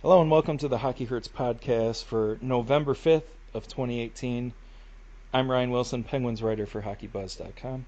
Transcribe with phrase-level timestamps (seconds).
[0.00, 4.52] Hello and welcome to the Hockey Hurts podcast for November 5th of 2018.
[5.34, 7.84] I'm Ryan Wilson, Penguins writer for HockeyBuzz.com.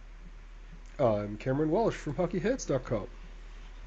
[0.98, 3.06] I'm Cameron Walsh from HockeyHeads.com.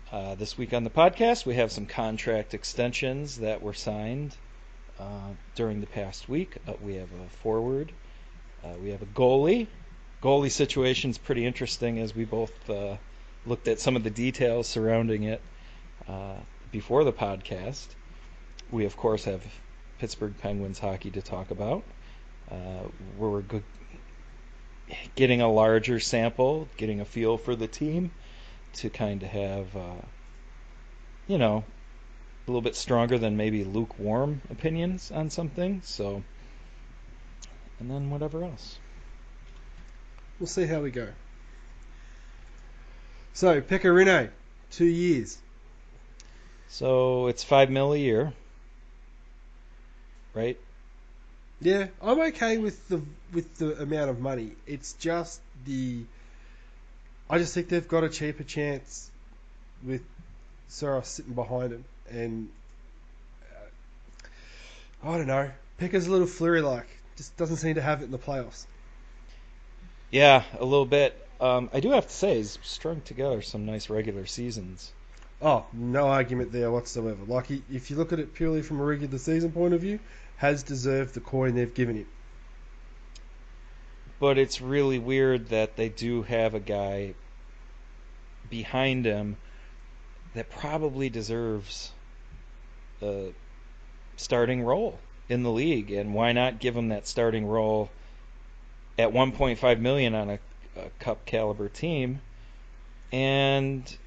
[0.09, 4.37] Uh, this week on the podcast, we have some contract extensions that were signed
[5.01, 6.55] uh, during the past week.
[6.65, 7.91] Uh, we have a forward.
[8.63, 9.67] Uh, we have a goalie.
[10.21, 12.95] Goalie situation's pretty interesting as we both uh,
[13.45, 15.41] looked at some of the details surrounding it
[16.07, 16.35] uh,
[16.71, 17.87] before the podcast.
[18.73, 19.45] We, of course, have
[19.99, 21.83] Pittsburgh Penguins hockey to talk about.
[22.49, 22.87] Uh,
[23.19, 23.61] we're go-
[25.15, 28.09] getting a larger sample, getting a feel for the team
[28.77, 30.01] to kind of have, uh,
[31.27, 31.63] you know,
[32.47, 35.83] a little bit stronger than maybe lukewarm opinions on something.
[35.85, 36.23] So,
[37.79, 38.79] and then whatever else.
[40.39, 41.09] We'll see how we go.
[43.33, 44.31] So, Pekka Rinne,
[44.71, 45.37] two years.
[46.69, 48.33] So it's five mil a year,
[50.33, 50.57] right?
[51.61, 54.51] Yeah, I'm okay with the with the amount of money.
[54.67, 56.03] It's just the.
[57.29, 59.09] I just think they've got a cheaper chance
[59.85, 60.01] with
[60.67, 62.49] Saros sitting behind him, and
[65.03, 65.49] uh, I don't know.
[65.77, 66.87] Pekka's a little Fleury like,
[67.17, 68.65] just doesn't seem to have it in the playoffs.
[70.11, 71.19] Yeah, a little bit.
[71.41, 74.91] Um, I do have to say, he's strung together some nice regular seasons.
[75.41, 77.25] Oh, no argument there whatsoever.
[77.27, 79.99] Like, if you look at it purely from a regular season point of view,
[80.43, 82.07] has deserved the coin they've given him.
[84.19, 87.13] But it's really weird that they do have a guy
[88.49, 89.37] behind him
[90.33, 91.93] that probably deserves
[93.01, 93.33] a
[94.17, 94.99] starting role
[95.29, 95.91] in the league.
[95.91, 97.89] And why not give him that starting role
[98.99, 100.39] at 1.5 million on a,
[100.75, 102.19] a cup caliber team
[103.13, 103.97] and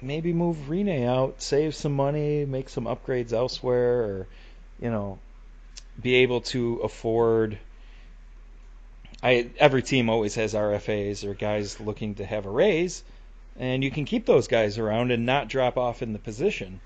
[0.00, 4.26] maybe move Rinne out, save some money, make some upgrades elsewhere, or
[4.80, 5.18] you know,
[6.00, 7.58] be able to afford.
[9.22, 13.02] I every team always has RFAs or guys looking to have a raise,
[13.58, 16.80] and you can keep those guys around and not drop off in the position.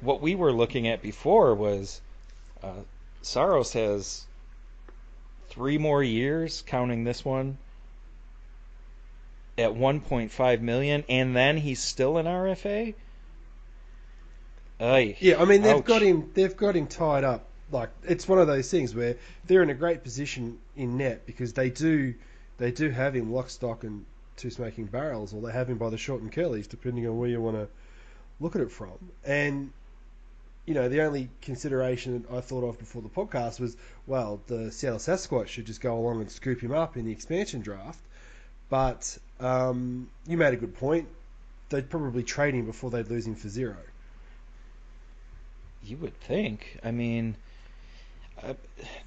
[0.00, 2.00] What we were looking at before was
[2.62, 2.72] uh,
[3.22, 4.24] Saros has
[5.48, 7.56] three more years, counting this one,
[9.58, 12.94] at 1.5 million, and then he's still an RFA.
[14.78, 15.84] Ay, Yeah, I mean they've Ouch.
[15.84, 16.30] got him.
[16.34, 17.46] They've got him tied up.
[17.70, 19.16] Like it's one of those things where
[19.46, 22.14] they're in a great position in net because they do,
[22.58, 24.04] they do have him lock, stock, and
[24.36, 27.28] two smoking barrels, or they have him by the short and curlies, depending on where
[27.28, 27.68] you want to
[28.38, 28.92] look at it from.
[29.24, 29.72] And
[30.66, 34.98] you know, the only consideration I thought of before the podcast was, well, the Seattle
[34.98, 38.00] Sasquatch should just go along and scoop him up in the expansion draft.
[38.68, 41.06] But um, you made a good point.
[41.68, 43.76] They'd probably trade him before they'd lose him for zero.
[45.84, 46.78] You would think.
[46.82, 47.36] I mean,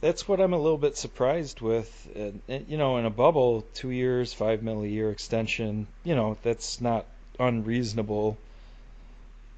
[0.02, 2.08] That's what I'm a little bit surprised with.
[2.16, 5.88] And, you know, in a bubble, two years, five mil a year extension.
[6.04, 7.06] You know, that's not
[7.40, 8.38] unreasonable.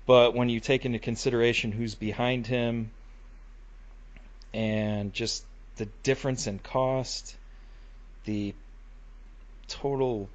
[0.05, 2.91] But when you take into consideration who's behind him
[4.53, 5.45] and just
[5.77, 7.35] the difference in cost,
[8.25, 8.53] the
[9.67, 10.27] total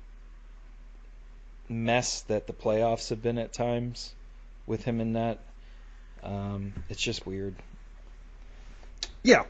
[1.69, 4.13] mess that the playoffs have been at times
[4.67, 5.39] with him in that.
[6.23, 7.55] Um, it's just weird.
[9.27, 9.43] Yeah,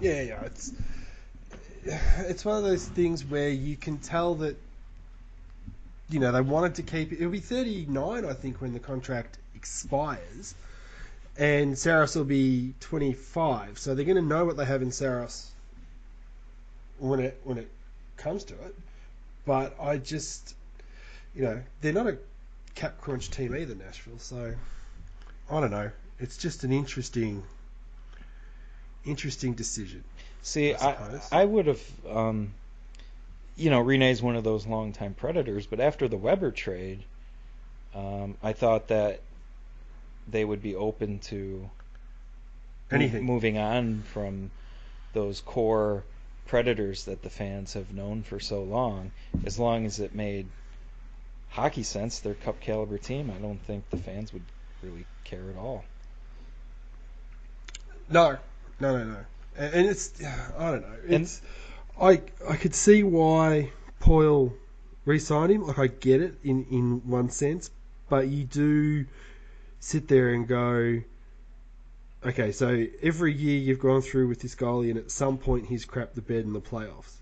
[0.00, 0.40] yeah, yeah.
[0.44, 0.72] It's
[1.84, 4.56] it's one of those things where you can tell that
[6.08, 7.16] you know they wanted to keep it.
[7.16, 10.54] It'll be 39, I think, when the contract expires,
[11.36, 13.80] and Saros will be 25.
[13.80, 15.50] So they're going to know what they have in Saros
[17.00, 17.68] when it when it
[18.16, 18.76] comes to it.
[19.44, 20.54] But I just,
[21.34, 22.16] you know, they're not a
[22.76, 24.20] cap crunch team either, Nashville.
[24.20, 24.54] So
[25.50, 25.90] I don't know.
[26.20, 27.42] It's just an interesting,
[29.06, 30.04] interesting decision.
[30.42, 31.20] See, I I.
[31.32, 32.52] I would have, um,
[33.56, 37.04] you know, Rinne's one of those longtime predators, but after the Weber trade,
[37.94, 39.20] um, I thought that
[40.28, 41.70] they would be open to
[42.90, 43.24] mo- Anything.
[43.24, 44.50] moving on from
[45.12, 46.04] those core
[46.46, 49.10] predators that the fans have known for so long,
[49.44, 50.46] as long as it made
[51.48, 52.20] hockey sense.
[52.20, 53.30] Their cup caliber team.
[53.30, 54.44] I don't think the fans would
[54.82, 55.84] really care at all.
[58.08, 58.38] No,
[58.80, 59.24] no, no, no.
[59.56, 60.12] And and it's
[60.58, 60.96] I don't know.
[61.08, 61.42] It's
[62.00, 64.52] I I could see why Poile
[65.04, 65.66] re-signed him.
[65.66, 67.70] Like I get it in in one sense,
[68.08, 69.06] but you do
[69.80, 71.02] sit there and go,
[72.24, 75.86] okay, so every year you've gone through with this goalie, and at some point he's
[75.86, 77.14] crapped the bed in the playoffs.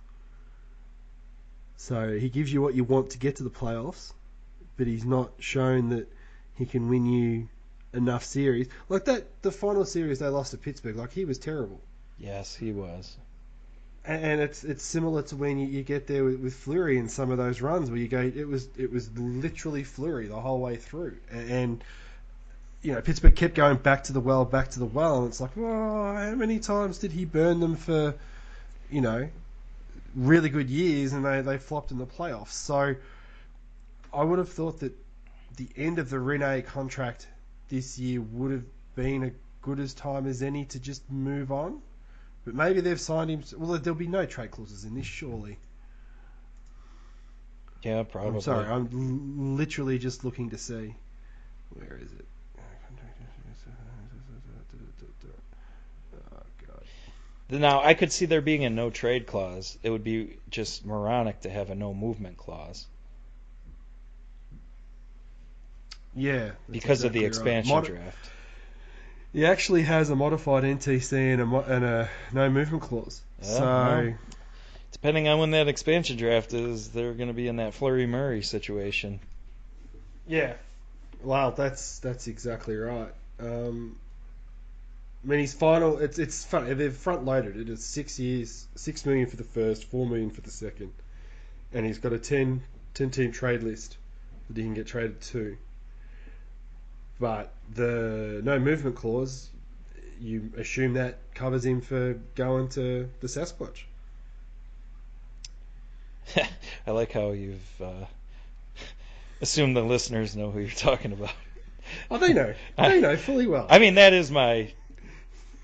[1.77, 4.13] So he gives you what you want to get to the playoffs,
[4.77, 6.11] but he's not shown that
[6.55, 7.49] he can win you
[7.95, 8.69] enough series.
[8.89, 10.97] Like that, the final series they lost to Pittsburgh.
[10.97, 11.81] Like he was terrible.
[12.19, 13.17] Yes, he was.
[14.05, 17.09] And and it's it's similar to when you, you get there with, with Fleury in
[17.09, 20.61] some of those runs where you go, it was it was literally Fleury the whole
[20.61, 21.85] way through, and, and
[22.83, 25.41] you know Pittsburgh kept going back to the well, back to the well, and it's
[25.41, 28.15] like, oh, how many times did he burn them for,
[28.91, 29.29] you know,
[30.15, 32.53] really good years, and they they flopped in the playoffs.
[32.53, 32.95] So
[34.13, 34.93] I would have thought that
[35.57, 37.27] the end of the Rinne contract
[37.69, 38.65] this year would have
[38.95, 39.33] been a
[39.63, 41.81] good as time as any to just move on.
[42.45, 43.43] But maybe they've signed him.
[43.57, 45.59] Well, there'll be no trade clauses in this, surely.
[47.83, 48.35] Yeah, probably.
[48.35, 50.95] I'm sorry, I'm l- literally just looking to see.
[51.71, 52.27] Where is it?
[56.33, 57.61] Oh, God.
[57.61, 59.79] Now, I could see there being a no trade clause.
[59.83, 62.87] It would be just moronic to have a no movement clause
[66.15, 66.53] Yeah.
[66.71, 67.59] because of the exactly right.
[67.59, 68.31] expansion Mod- draft.
[69.33, 73.23] He actually has a modified NTC and a, mo- and a no movement clause.
[73.43, 74.15] Yeah, so, well.
[74.93, 78.43] Depending on when that expansion draft is, they're going to be in that Fleury Murray
[78.43, 79.21] situation.
[80.27, 80.55] yeah.
[81.23, 83.13] Wow, that's that's exactly right.
[83.41, 83.97] Um,
[85.25, 85.99] I mean, his final.
[85.99, 86.77] It's it's fun.
[86.77, 87.71] They've front loaded it.
[87.71, 90.93] It's six years, six million for the first, four million for the second,
[91.73, 92.63] and he's got a 10,
[92.93, 93.97] 10 team trade list
[94.49, 95.57] that he can get traded to.
[97.25, 99.49] But the no movement clause,
[100.21, 103.85] you assume that covers him for going to the Sasquatch.
[106.87, 108.05] I like how you've uh,
[109.41, 111.33] assumed the listeners know who you're talking about.
[112.11, 112.53] Oh, they know.
[112.77, 113.69] They know fully well.
[113.71, 114.71] I mean, that is my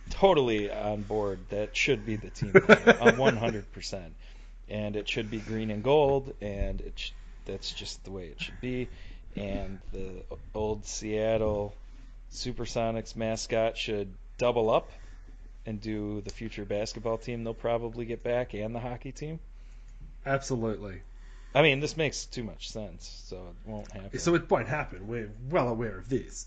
[0.08, 1.40] totally on board.
[1.50, 2.52] That should be the team.
[2.52, 2.96] color.
[3.02, 4.00] I'm 100%.
[4.70, 7.10] And it should be green and gold, and it sh-
[7.44, 8.88] that's just the way it should be.
[9.36, 10.22] And the
[10.54, 11.74] old Seattle
[12.32, 14.90] Supersonics mascot should double up
[15.66, 19.38] and do the future basketball team they'll probably get back and the hockey team.
[20.26, 21.02] Absolutely.
[21.54, 24.18] I mean, this makes too much sense, so it won't happen.
[24.20, 25.08] So it won't happen.
[25.08, 26.46] We're well aware of this.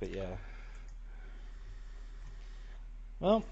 [0.00, 0.36] but yeah.
[3.20, 3.44] Well,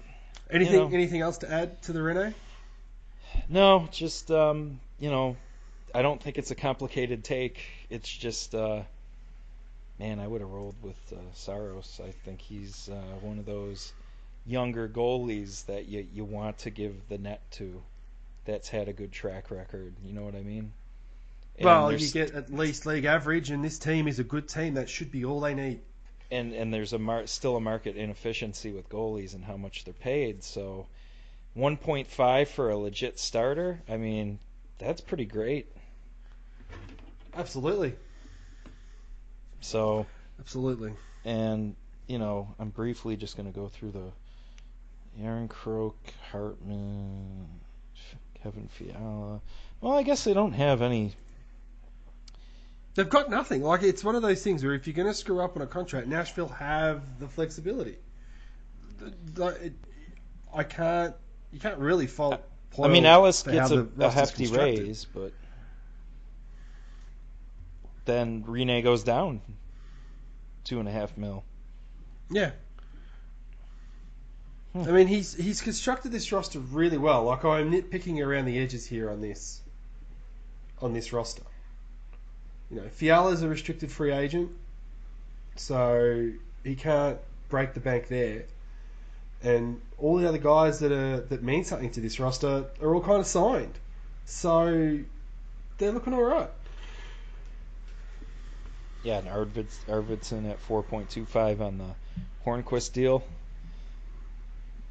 [0.49, 0.89] Anything know.
[0.93, 2.33] anything else to add to the Rinne?
[3.49, 5.35] No, just um, you know,
[5.95, 7.59] I don't think it's a complicated take.
[7.89, 8.83] It's just, uh,
[9.99, 11.99] man, I would have rolled with uh, Saros.
[12.03, 13.93] I think he's uh, one of those
[14.45, 17.83] younger goalies that you you want to give the net to.
[18.45, 19.95] That's had a good track record.
[20.03, 20.73] You know what I mean?
[21.57, 24.75] And well, you get at least league average, and this team is a good team.
[24.75, 25.81] That should be all they need.
[26.31, 29.93] and and there's a mar- still a market inefficiency with goalies and how much they're
[29.93, 30.43] paid.
[30.43, 30.87] So,
[31.55, 33.83] 1.5 for a legit starter.
[33.89, 34.39] I mean,
[34.79, 35.71] that's pretty great.
[37.35, 37.93] Absolutely,
[39.61, 40.05] So,
[40.39, 40.93] absolutely.
[41.25, 41.75] and
[42.07, 45.97] you know, I'm briefly just going to go through the Aaron Croak,
[46.31, 47.47] Hartman,
[48.41, 49.41] Kevin Fiala.
[49.81, 51.13] Well, I guess they don't have any.
[52.93, 53.61] They've got nothing.
[53.63, 55.67] Like it's one of those things where if you're going to screw up on a
[55.67, 57.97] contract, Nashville have the flexibility.
[58.99, 59.73] The- the- it-
[60.53, 61.13] I can't.
[61.51, 62.41] You can't really fault.
[62.81, 65.31] I mean, Ellis gets a, a hefty raise, but
[68.05, 69.41] then Rinne goes down
[70.63, 71.43] two and a half mil.
[72.29, 72.51] Yeah.
[74.73, 74.83] Hmm.
[74.83, 77.23] I mean, he's he's constructed this roster really well.
[77.23, 79.61] Like I'm nitpicking around the edges here on this
[80.81, 81.43] on this roster.
[82.69, 84.51] You know, Fiala's a restricted free agent,
[85.55, 86.31] so
[86.63, 88.45] he can't break the bank there.
[89.43, 93.01] And all the other guys that are that mean something to this roster are all
[93.01, 93.77] kind of signed,
[94.25, 94.99] so
[95.77, 96.49] they're looking all right.
[99.05, 101.95] Yeah, and Arvids, Arvidsson at 4.25 on the
[102.43, 103.23] Hornqvist deal.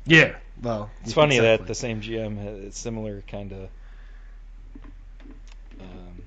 [0.06, 3.68] Yeah, well, It's funny that the same GM has similar kind of
[5.80, 6.22] um,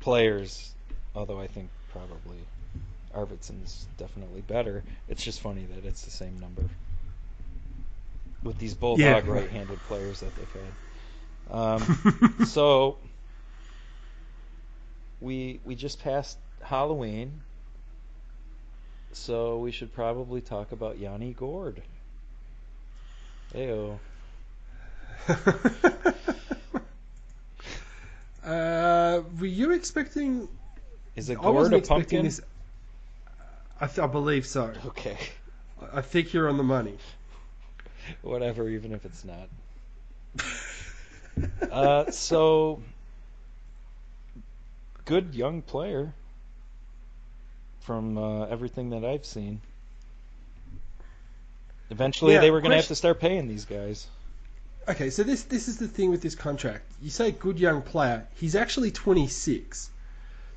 [0.00, 0.74] players,
[1.14, 2.38] although I think probably
[3.14, 4.84] Arvidsson's definitely better.
[5.08, 6.64] It's just funny that it's the same number
[8.42, 9.32] with these bulldog Yeah.
[9.32, 10.72] right-handed players that they've had.
[11.50, 12.98] Um, so
[15.20, 17.40] we we just passed Halloween,
[19.12, 21.82] so we should probably talk about Yanni Gourde.
[23.54, 23.98] Ew.
[28.44, 30.48] uh, were you expecting?
[31.16, 32.24] Is a I gourd wasn't a pumpkin?
[32.24, 32.40] this.
[33.80, 34.72] I, th- I believe so.
[34.86, 35.16] Okay,
[35.80, 36.96] I- I think you're on the money.
[38.22, 39.48] whatever, even if it's not.
[41.70, 42.82] Uh, so,
[45.06, 46.12] good young player.
[47.82, 49.60] From uh, everything that I've seen.
[51.90, 54.06] Eventually, Yeah, they were going to have to start paying these guys.
[54.88, 56.90] Okay, so this this is the thing with this contract.
[57.00, 58.26] You say good young player.
[58.34, 59.90] He's actually 26.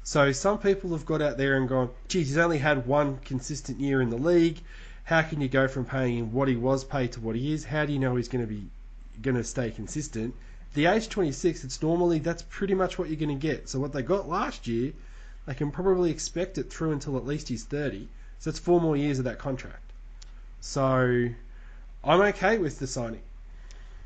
[0.04, 3.80] So some people have got out there and gone, geez, he's only had one consistent
[3.80, 4.60] year in the league.
[5.04, 7.66] How can you go from paying him what he was paid to what he is?
[7.66, 8.68] How do you know he's going to be
[9.22, 10.36] going to stay consistent?
[10.76, 13.68] The age 26, it's normally that's pretty much what you're going to get.
[13.68, 14.94] So what they got last year,
[15.46, 18.08] they can probably expect it through until at least he's 30.
[18.40, 19.92] So it's four more years of that contract.
[20.60, 21.30] So
[22.04, 23.22] I'm okay with the signing.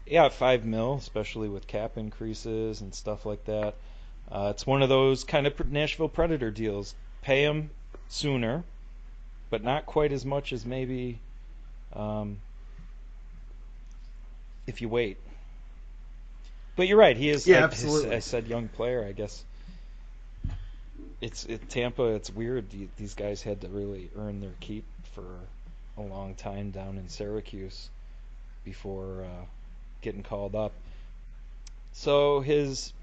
[0.06, 3.76] Yeah, five mil, especially with cap increases and stuff like that.
[4.32, 6.96] Uh, it's one of those kind of Nashville Predator deals.
[7.22, 7.70] Pay him
[8.10, 8.64] sooner,
[9.50, 11.20] but not quite as much as maybe
[11.94, 12.38] um,
[14.68, 15.18] if you wait.
[16.76, 17.18] But you're right.
[17.18, 17.46] He is.
[17.48, 18.16] Yeah, I- absolutely.
[18.16, 19.06] I said young player.
[19.08, 19.44] I guess
[21.22, 22.04] it's it, Tampa.
[22.04, 22.66] It's weird.
[22.98, 25.26] These guys had to really earn their keep for
[25.98, 27.90] a long time down in Syracuse
[28.64, 29.46] before uh,
[30.02, 30.72] getting called up.
[31.94, 32.94] So his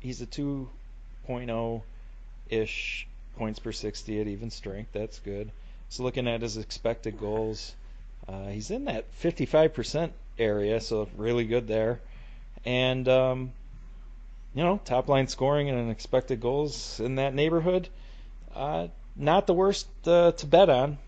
[0.00, 1.82] he's a 2.0
[2.50, 4.90] ish points per 60 at even strength.
[4.92, 5.50] That's good.
[5.88, 7.74] So looking at his expected goals,
[8.28, 12.00] uh, he's in that 55% area, so really good there.
[12.64, 13.52] And um,
[14.54, 17.88] you know, top line scoring and expected goals in that neighborhood,
[18.54, 20.98] uh, not the worst uh, to bet on.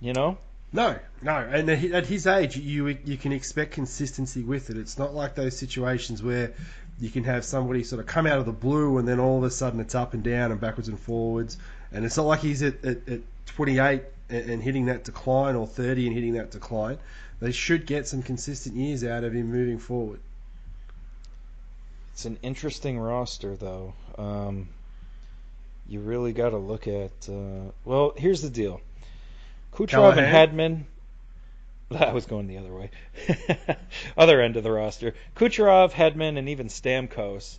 [0.00, 0.38] You know,
[0.72, 4.76] No, no, and at his age, you you can expect consistency with it.
[4.76, 6.52] It's not like those situations where
[7.00, 9.44] you can have somebody sort of come out of the blue and then all of
[9.44, 11.56] a sudden it's up and down and backwards and forwards.
[11.92, 15.66] And it's not like he's at, at, at 28 and, and hitting that decline or
[15.66, 16.98] 30 and hitting that decline.
[17.40, 20.20] They should get some consistent years out of him moving forward.
[22.18, 23.94] It's an interesting roster, though.
[24.18, 24.70] Um,
[25.88, 27.12] you really got to look at.
[27.28, 28.80] Uh, well, here's the deal:
[29.72, 30.82] Kucherov and Hedman.
[31.96, 32.90] I was going the other way.
[34.16, 37.56] other end of the roster: Kucherov, Hedman, and even Stamkos.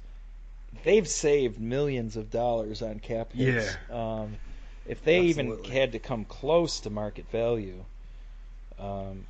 [0.83, 3.77] They've saved millions of dollars on cap hits.
[3.89, 4.35] Um,
[4.85, 7.85] if they even had to come close to market value,
[8.77, 9.23] um,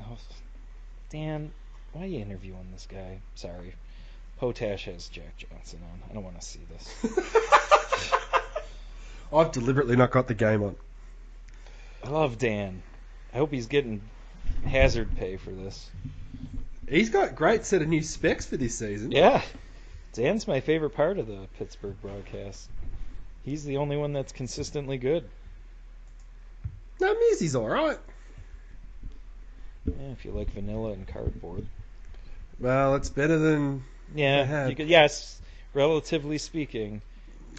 [0.00, 0.16] oh,
[1.10, 1.50] Dan,
[1.92, 3.18] why are you interviewing this guy?
[3.34, 3.74] Sorry.
[4.42, 6.10] Potash has Jack Johnson on.
[6.10, 7.14] I don't want to see this.
[9.32, 10.74] I've deliberately not got the game on.
[12.02, 12.82] I love Dan.
[13.32, 14.00] I hope he's getting
[14.66, 15.88] hazard pay for this.
[16.88, 19.12] He's got great set of new specs for this season.
[19.12, 19.42] Yeah.
[20.12, 22.68] Dan's my favorite part of the Pittsburgh broadcast.
[23.44, 25.22] He's the only one that's consistently good.
[27.00, 27.98] No, Mearsy's all right.
[29.86, 31.64] Yeah, if you like vanilla and cardboard.
[32.58, 33.84] Well, it's better than
[34.14, 35.40] Yeah, could, yes,
[35.74, 37.00] relatively speaking.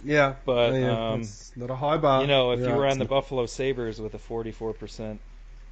[0.04, 0.34] yeah.
[0.44, 2.20] But, yeah, um, it's not a high bar.
[2.22, 5.18] you know, if Yeah, you were on the not- Buffalo Sabres with a 44%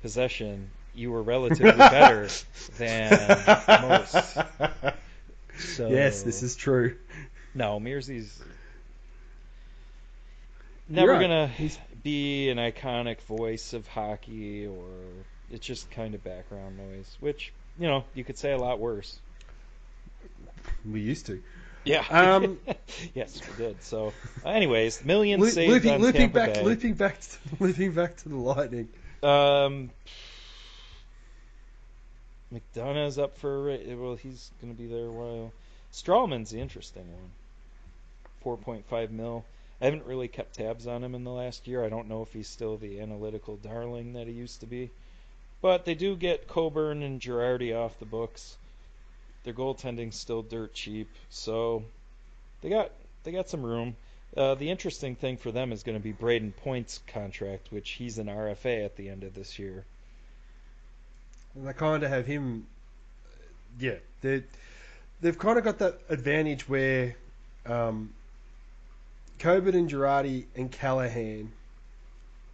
[0.03, 2.29] possession, you were relatively better
[2.79, 3.11] than
[3.83, 4.37] most.
[5.59, 6.97] So, Yes, this is true.
[7.55, 8.43] No, Mearsy's
[10.89, 11.21] never right.
[11.21, 14.89] gonna He's- be an iconic voice of hockey, or
[15.51, 17.17] it's just kind of background noise.
[17.21, 19.21] Which you know you could say a lot worse.
[20.85, 21.43] We used to.
[21.85, 22.05] Yeah.
[22.11, 22.59] Um,
[23.15, 23.83] yes, we did.
[23.83, 24.13] So,
[24.45, 26.63] anyways, millions Lo- saved looping, on looping Tampa back, Bay.
[26.63, 28.89] looping back, to, looping back to the Lightning.
[29.23, 29.91] Um,
[32.53, 35.53] McDonagh's up for well, he's going to be there a while.
[35.93, 37.31] Stralman's the interesting one.
[38.43, 39.45] Four point five mil.
[39.81, 41.85] I haven't really kept tabs on him in the last year.
[41.85, 44.91] I don't know if he's still the analytical darling that he used to be.
[45.61, 48.57] But they do get Coburn and Girardi off the books.
[49.45, 51.83] Their goaltending's still dirt cheap, so
[52.61, 52.91] they got
[53.25, 53.97] they got some room.
[54.37, 58.19] Uh, the interesting thing for them is going to be Brayden Point's contract, which he's
[58.19, 59.85] an RFA at the end of this year.
[61.55, 62.67] And they kind of have him.
[63.79, 64.45] Yeah, they
[65.21, 67.17] they've kind of got that advantage where
[67.67, 68.13] um,
[69.39, 71.53] Coburn and Girardi and Callahan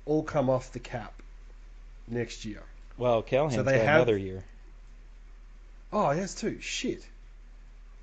[0.07, 1.13] all come off the cap
[2.09, 2.63] next year.
[2.97, 4.43] Well, Callahan's So they got have- another year.
[5.93, 6.61] Oh, yes, too.
[6.61, 7.07] Shit.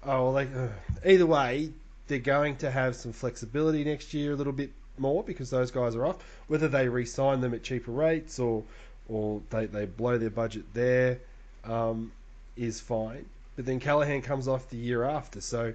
[0.03, 0.67] Oh, well, they, uh,
[1.05, 1.71] either way,
[2.07, 5.95] they're going to have some flexibility next year, a little bit more because those guys
[5.95, 6.17] are off.
[6.47, 8.63] Whether they re-sign them at cheaper rates or
[9.07, 11.19] or they, they blow their budget there
[11.63, 12.11] um,
[12.55, 13.25] is fine.
[13.55, 15.73] But then Callahan comes off the year after, so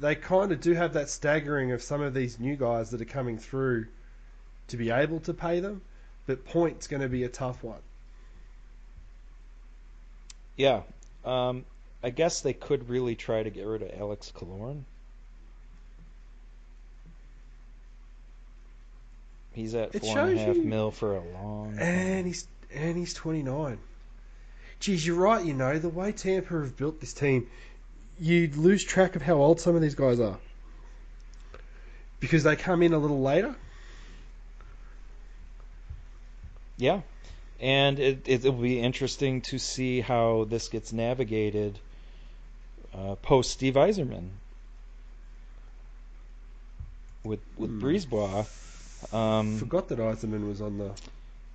[0.00, 3.06] they kind of do have that staggering of some of these new guys that are
[3.06, 3.86] coming through
[4.68, 5.82] to be able to pay them.
[6.26, 7.80] But Point's going to be a tough one.
[10.56, 10.82] Yeah.
[11.24, 11.64] Um,
[12.02, 14.82] I guess they could really try to get rid of Alex Killorn.
[19.52, 21.76] He's at It four and a half you- mil for a long.
[21.78, 22.24] And time.
[22.26, 23.78] he's and he's 29.
[24.80, 25.44] Geez, you're right.
[25.44, 27.48] You know the way Tampa have built this team,
[28.18, 30.38] you lose track of how old some of these guys are
[32.18, 33.54] because they come in a little later.
[36.76, 37.02] Yeah,
[37.64, 41.80] and it it'll be interesting to see how this gets navigated
[42.94, 44.30] uh, post Steve Yzerman
[47.24, 47.80] with with Hmm.
[47.80, 48.46] Brisebois.
[49.12, 50.92] Um, Forgot that Yzerman was on the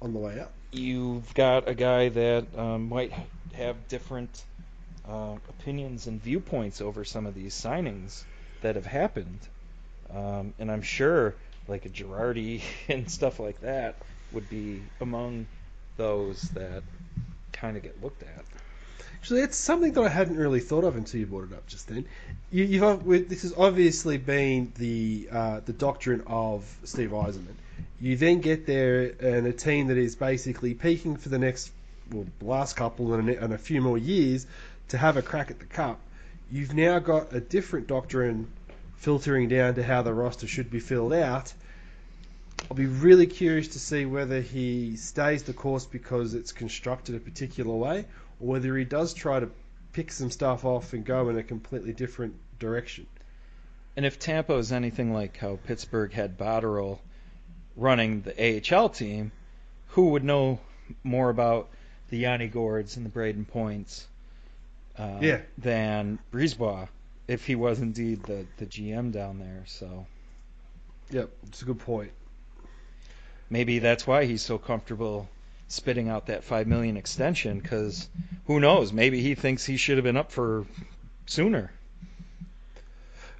[0.01, 0.51] on the way out.
[0.71, 3.13] you've got a guy that um, might
[3.53, 4.45] have different
[5.07, 8.25] uh, opinions and viewpoints over some of these signings
[8.61, 9.47] that have happened,
[10.09, 11.35] um, and I'm sure
[11.67, 14.01] like a Girardi and stuff like that
[14.31, 15.47] would be among
[15.99, 16.81] those that
[17.51, 18.45] kind of get looked at.
[19.13, 21.89] Actually, it's something that I hadn't really thought of until you brought it up just
[21.89, 22.05] then.
[22.51, 27.55] You, you've this has obviously been the uh, the doctrine of Steve Yzerman.
[27.99, 31.71] You then get there and a team that is basically peaking for the next
[32.11, 34.47] well, last couple and a, and a few more years
[34.87, 35.99] to have a crack at the cup.
[36.49, 38.47] You've now got a different doctrine
[38.95, 41.53] filtering down to how the roster should be filled out.
[42.69, 47.19] I'll be really curious to see whether he stays the course because it's constructed a
[47.19, 48.05] particular way,
[48.39, 49.49] or whether he does try to
[49.93, 53.07] pick some stuff off and go in a completely different direction.
[53.95, 56.99] And if Tampa is anything like how Pittsburgh had Botterill
[57.75, 59.31] running the AHL team,
[59.89, 60.59] who would know
[61.03, 61.69] more about
[62.09, 64.07] the Yanni Gourdes and the Brayden Points
[64.97, 65.41] uh, Yeah.
[65.57, 66.87] than Brisebois
[67.27, 69.63] if he was indeed the, the GM down there?
[69.65, 70.05] So
[71.11, 72.11] Yep, it's a good point.
[73.49, 75.27] Maybe that's why he's so comfortable
[75.67, 78.09] spitting out that five million extension because
[78.47, 78.91] who knows?
[78.91, 80.65] Maybe he thinks he should have been up for
[81.25, 81.71] sooner.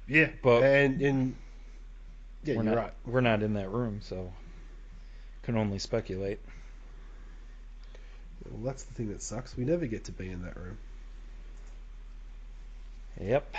[0.06, 1.36] Yeah, But- and and
[2.44, 2.92] yeah, we're you're not right.
[3.06, 4.32] we're not in that room, so
[5.42, 6.38] can only speculate.
[8.50, 9.56] Well, that's the thing that sucks.
[9.56, 10.78] We never get to be in that room.
[13.20, 13.54] Yep.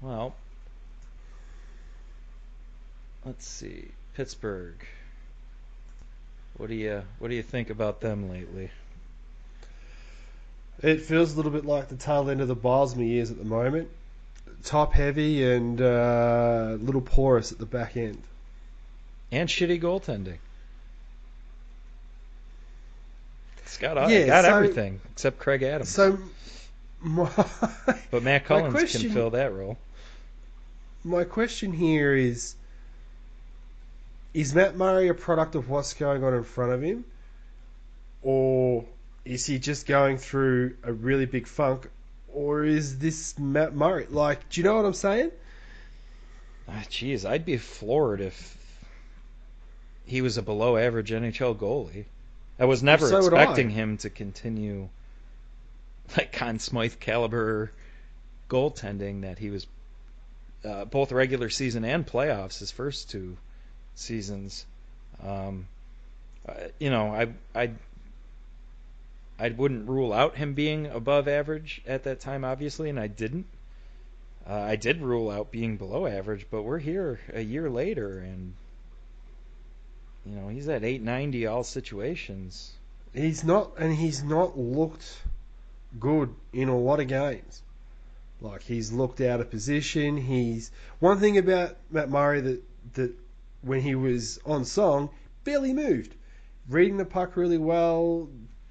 [0.00, 0.34] Well,
[3.28, 3.88] let's see.
[4.14, 4.74] Pittsburgh.
[6.56, 8.70] What do you what do you think about them lately?
[10.82, 13.44] It feels a little bit like the tail end of the Bylsma years at the
[13.44, 13.88] moment.
[14.64, 18.22] Top heavy and uh, little porous at the back end.
[19.30, 20.38] And shitty goaltending.
[23.58, 25.90] It's got Yeah, got so- everything except Craig Adams.
[25.90, 26.18] So,
[27.02, 27.30] my,
[28.10, 29.76] but Matt Cullen question- can fill that role.
[31.04, 32.54] my question here is:
[34.34, 37.04] Is Matt Murray a product of what's going on in front of him,
[38.22, 38.84] or
[39.24, 41.88] is he just going through a really big funk,
[42.32, 44.06] or is this Matt Murray?
[44.08, 45.30] Like, do you know what I'm saying?
[46.68, 48.56] Ah, Jeez, I'd be floored if
[50.04, 52.04] he was a below average NHL goalie.
[52.58, 54.88] I was never so expecting him to continue
[56.16, 57.72] like Conn Smythe caliber
[58.48, 59.66] goaltending that he was
[60.64, 63.36] uh, both regular season and playoffs his first two
[63.98, 64.64] seasons.
[65.22, 65.66] Um,
[66.48, 67.70] uh, you know, I I
[69.38, 73.46] I wouldn't rule out him being above average at that time, obviously, and I didn't.
[74.48, 78.54] Uh, I did rule out being below average, but we're here a year later, and
[80.24, 82.72] you know he's at 890 all situations.
[83.12, 85.20] He's not, and he's not looked
[86.00, 87.62] good in a lot of games.
[88.40, 90.16] Like he's looked out of position.
[90.16, 92.62] He's one thing about Matt Murray that
[92.94, 93.14] that
[93.62, 95.10] when he was on song,
[95.44, 96.14] barely moved,
[96.68, 98.28] reading the puck really well.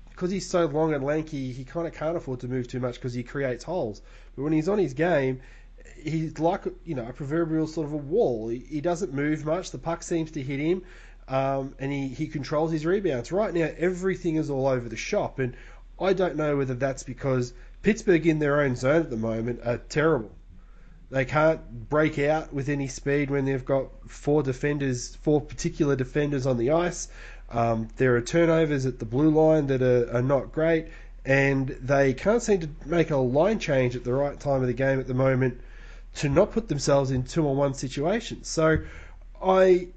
[0.10, 2.96] Because he's so long and lanky, he kind of can't afford to move too much
[2.96, 4.02] because he creates holes.
[4.36, 5.42] But when he's on his game,
[5.96, 8.50] he's like you know a proverbial sort of a wall.
[8.50, 9.72] He, he doesn't move much.
[9.72, 10.84] The puck seems to hit him,
[11.28, 13.32] um, and he, he controls his rebounds.
[13.32, 15.56] Right now, everything is all over the shop, and
[16.00, 19.78] I don't know whether that's because Pittsburgh in their own zone at the moment are
[19.78, 20.32] terrible.
[21.10, 26.46] They can't break out with any speed when they've got four defenders, four particular defenders
[26.46, 27.08] on the ice.
[27.50, 30.88] Um, there are turnovers at the blue line that are, are not great,
[31.24, 34.74] and they can't seem to make a line change at the right time of the
[34.74, 35.62] game at the moment
[36.16, 38.50] to not put themselves in two on one situations.
[38.50, 38.80] So
[39.42, 39.88] I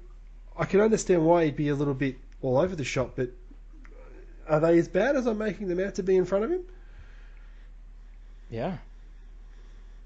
[0.57, 3.31] I can understand why he'd be a little bit all over the shop, but
[4.47, 6.63] are they as bad as I'm making them out to be in front of him?
[8.49, 8.77] Yeah,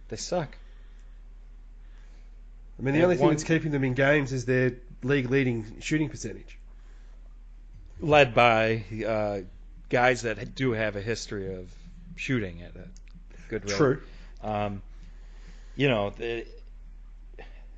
[0.10, 0.58] they suck.
[2.78, 5.80] I mean, the only thing one- that's keeping them in games is their league leading
[5.80, 6.58] shooting percentage.
[8.00, 9.40] Led by uh,
[9.90, 11.74] guys that do have a history of
[12.16, 12.88] shooting at a
[13.50, 13.78] good rate.
[13.78, 14.02] True.
[14.44, 14.82] Um,
[15.78, 16.46] you know, the,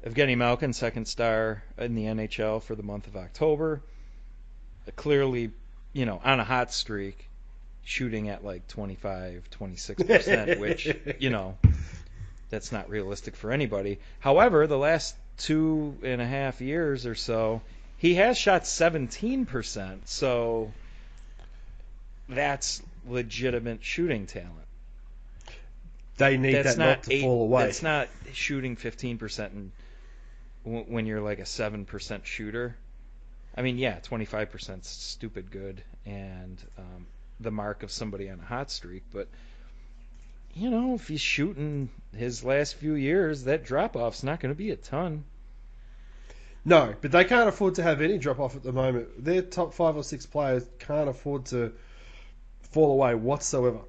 [0.05, 3.81] Evgeny Malkin, second star in the NHL for the month of October.
[4.95, 5.51] Clearly,
[5.93, 7.27] you know, on a hot streak,
[7.83, 11.57] shooting at like 25, 26%, which, you know,
[12.49, 13.99] that's not realistic for anybody.
[14.19, 17.61] However, the last two and a half years or so,
[17.97, 19.99] he has shot 17%.
[20.07, 20.71] So
[22.29, 24.53] that's legitimate shooting talent.
[26.17, 27.65] They need That's that not, to eight- fall away.
[27.65, 29.71] That's not shooting 15% and
[30.65, 32.75] w- when you're like a 7% shooter.
[33.55, 37.05] I mean, yeah, 25% is stupid good and um,
[37.39, 39.27] the mark of somebody on a hot streak, but
[40.57, 44.57] you know, if he's shooting his last few years, that drop off's not going to
[44.57, 45.23] be a ton.
[46.65, 49.23] No, but they can't afford to have any drop off at the moment.
[49.23, 51.73] Their top five or six players can't afford to
[52.61, 53.81] fall away whatsoever.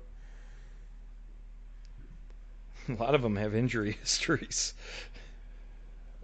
[2.89, 4.75] A lot of them have injury histories.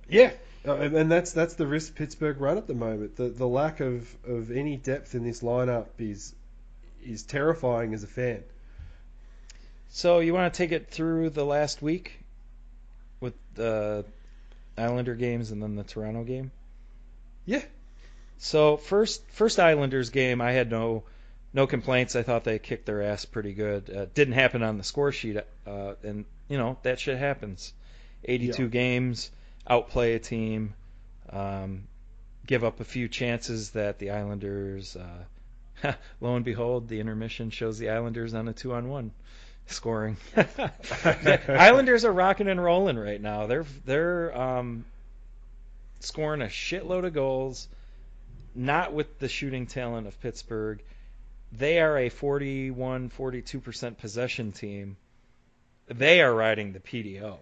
[0.09, 0.33] Yeah,
[0.67, 3.17] uh, and, and that's that's the risk Pittsburgh run at the moment.
[3.17, 6.35] The the lack of, of any depth in this lineup is
[7.03, 8.45] is terrifying as a fan.
[9.95, 12.19] So you want to take it through the last week
[13.21, 14.05] with the
[14.77, 16.51] Islander games and then the Toronto game?
[17.47, 17.63] Yeah.
[18.39, 21.05] So first first Islanders game, I had no
[21.53, 22.17] no complaints.
[22.17, 23.89] I thought they kicked their ass pretty good.
[23.89, 27.73] Uh, didn't happen on the score sheet, uh, and you know that shit happens.
[28.25, 28.69] 82 Yeah.
[28.69, 29.31] games,
[29.65, 30.75] outplay a team,
[31.31, 31.87] um,
[32.45, 34.97] give up a few chances that the Islanders.
[34.97, 39.13] Uh, lo and behold, the intermission shows the Islanders on a two on one
[39.67, 40.17] scoring.
[40.35, 43.47] the Islanders are rocking and rolling right now.
[43.47, 44.85] They're they're um,
[46.01, 47.69] scoring a shitload of goals,
[48.55, 50.83] not with the shooting talent of Pittsburgh.
[51.53, 54.97] They are a 41 42% possession team.
[55.87, 57.37] They are riding the PDO.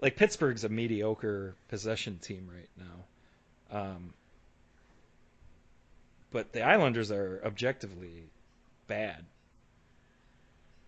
[0.00, 3.80] Like Pittsburgh's a mediocre possession team right now.
[3.80, 4.12] Um,
[6.30, 8.24] but the Islanders are objectively
[8.86, 9.24] bad.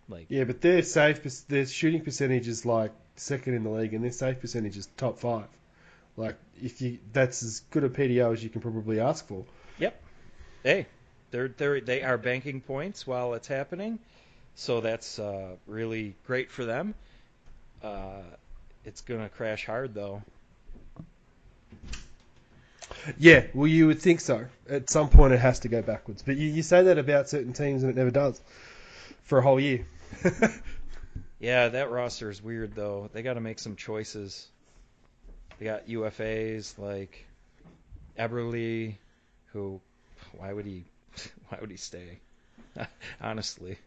[0.09, 4.03] Like Yeah, but their safe their shooting percentage is like second in the league, and
[4.03, 5.47] their safe percentage is top five.
[6.17, 9.45] Like if you that's as good a PDO as you can probably ask for.
[9.77, 10.01] Yep.
[10.63, 10.87] Hey,
[11.31, 13.99] they're they're they are banking points while it's happening,
[14.55, 16.95] so that's uh, really great for them.
[17.83, 18.21] Uh,
[18.83, 20.21] it's gonna crash hard though.
[23.17, 24.45] Yeah, well, you would think so.
[24.67, 26.21] At some point, it has to go backwards.
[26.21, 28.41] But you, you say that about certain teams, and it never does
[29.23, 29.85] for a whole year.
[31.39, 33.09] Yeah, that roster is weird though.
[33.13, 34.47] They got to make some choices.
[35.57, 37.25] They got UFAs like
[38.17, 38.95] Eberle,
[39.53, 39.79] who
[40.33, 40.83] why would he
[41.47, 42.19] why would he stay?
[43.21, 43.77] Honestly,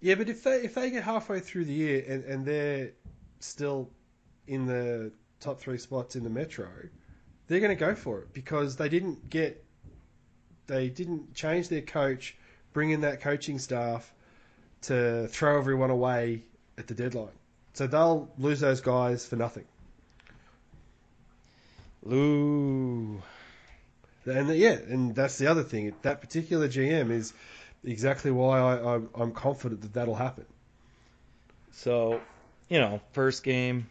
[0.00, 2.92] yeah, but if they if they get halfway through the year and, and they're
[3.40, 3.90] still
[4.46, 6.68] in the top three spots in the Metro,
[7.48, 9.62] they're going to go for it because they didn't get
[10.66, 12.34] they didn't change their coach,
[12.72, 14.10] bring in that coaching staff
[14.82, 16.42] to throw everyone away
[16.76, 17.28] at the deadline.
[17.74, 19.64] So they'll lose those guys for nothing.
[22.02, 23.22] Lou.
[24.24, 25.94] And yeah, and that's the other thing.
[26.02, 27.32] That particular GM is
[27.84, 30.44] exactly why I, I'm confident that that'll happen.
[31.72, 32.20] So,
[32.68, 33.88] you know, first game,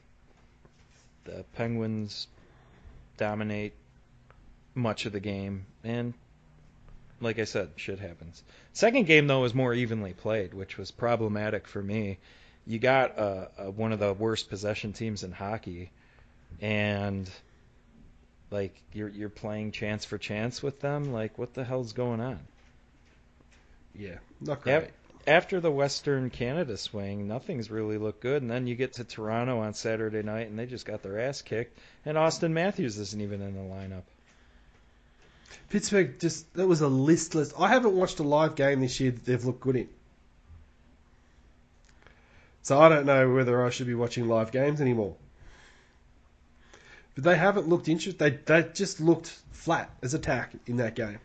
[1.24, 2.28] the Penguins
[3.18, 3.74] dominate
[4.76, 6.14] much of the game, and
[7.20, 8.44] like I said, shit happens.
[8.74, 12.18] Second game though was more evenly played, which was problematic for me.
[12.66, 15.92] You got uh, uh, one of the worst possession teams in hockey,
[16.62, 17.30] and
[18.52, 21.14] like you're you're playing chance for chance with them.
[21.14, 22.40] Like, what the hell's going on?
[23.96, 24.74] Yeah, not great.
[24.74, 24.92] Yep.
[25.28, 29.60] After the Western Canada swing, nothing's really looked good, and then you get to Toronto
[29.60, 33.42] on Saturday night, and they just got their ass kicked, and Auston Matthews isn't even
[33.42, 34.04] in the lineup.
[35.70, 37.54] Pittsburgh just that was a listless.
[37.58, 39.90] I haven't watched a live game this year that they've looked good in.
[42.64, 45.16] So I don't know whether I should be watching live games anymore.
[47.16, 48.20] But they haven't looked interested.
[48.20, 48.30] They
[48.62, 51.20] they just looked flat as attack in that game.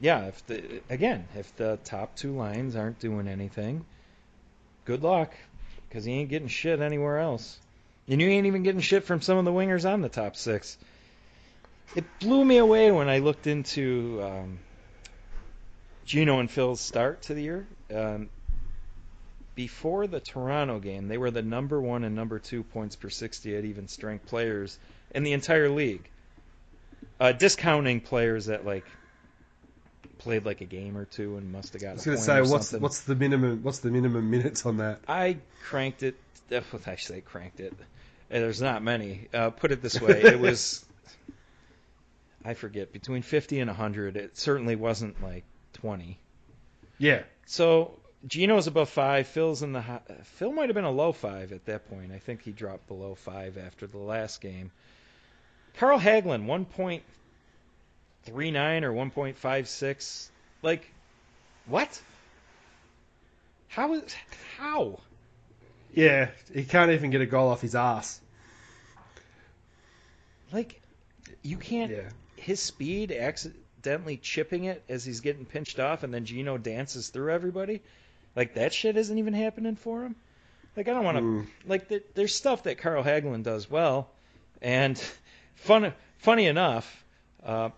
[0.00, 3.84] Yeah, if the again, if the top two lines aren't doing anything,
[4.84, 5.34] good luck,
[5.88, 7.58] because he ain't getting shit anywhere else,
[8.06, 10.78] and you ain't even getting shit from some of the wingers on the top six.
[11.94, 14.58] It blew me away when I looked into um,
[16.04, 17.66] Gino and Phil's start to the year.
[17.94, 18.28] Um,
[19.54, 23.56] before the Toronto game, they were the number one and number two points per 60
[23.56, 24.78] at even strength players
[25.14, 26.08] in the entire league.
[27.18, 28.84] Uh, discounting players that like
[30.18, 31.90] played like a game or two and must have got.
[31.90, 35.00] I was going to say, what's what's the minimum what's the minimum minutes on that?
[35.08, 36.16] I cranked it.
[36.86, 37.74] Actually, I cranked it.
[38.28, 39.28] There's not many.
[39.34, 40.84] Uh, put it this way, it was.
[42.48, 44.16] I forget between 50 and 100.
[44.16, 46.18] It certainly wasn't like 20.
[46.96, 49.26] Yeah, So Gino's above five.
[49.26, 52.10] Phil's in the high, Phil might have been a low five at that point.
[52.10, 54.70] I think he dropped below five after the last game.
[55.76, 57.02] Carl Hagelin 1.39
[58.82, 60.30] or 1.56.
[60.62, 60.90] Like,
[61.66, 62.00] what?
[63.68, 64.16] How is
[64.56, 65.00] how?
[65.92, 68.22] yeah, he can't even get a goal off his ass.
[70.50, 70.80] Like,
[71.42, 71.90] you can't.
[71.90, 72.08] Yeah,
[72.38, 77.32] His speed accidentally chipping it as he's getting pinched off, and then Gino dances through
[77.32, 77.80] everybody.
[78.36, 80.16] Like that shit isn't even happening for him.
[80.76, 81.22] Like I don't want to.
[81.22, 81.46] Mm.
[81.66, 84.10] Like th- there's stuff that Carl Hagelin does well,
[84.62, 84.98] and
[85.56, 85.92] fun.
[86.18, 87.04] Funny enough,
[87.44, 87.70] uh,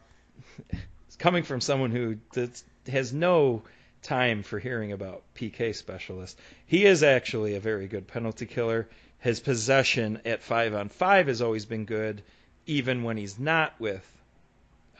[1.18, 2.16] coming from someone who
[2.90, 3.62] has no
[4.02, 8.88] time for hearing about PK specialists, he is actually a very good penalty killer.
[9.18, 12.22] His possession at five on five has always been good,
[12.66, 14.06] even when he's not with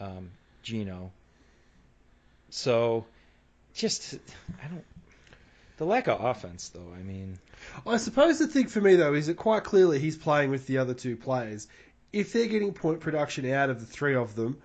[0.01, 0.31] um,
[0.63, 1.13] Gino.
[2.51, 3.07] So,
[3.75, 4.15] just
[4.63, 4.85] I don't.
[5.77, 6.93] The lack of offense, though.
[6.95, 7.39] I mean,
[7.87, 10.79] I suppose the thing for me though is that quite clearly he's playing with the
[10.79, 11.69] other two players.
[12.13, 14.59] If they're getting point production out of the three of them,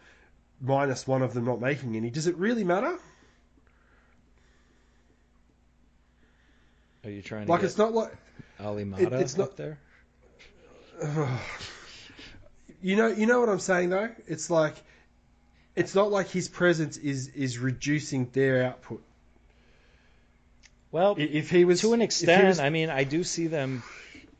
[0.61, 2.97] minus one of them not making any, does it really matter?
[7.03, 8.11] are you trying to Like it's not like
[8.59, 9.77] Ali it- Maatta it's not- up there?
[12.81, 14.09] you know you know what I'm saying though.
[14.27, 14.75] It's like
[15.75, 19.01] it's not like his presence is is reducing their output.
[20.91, 23.83] Well, If he was to an extent, was- I mean, I do see them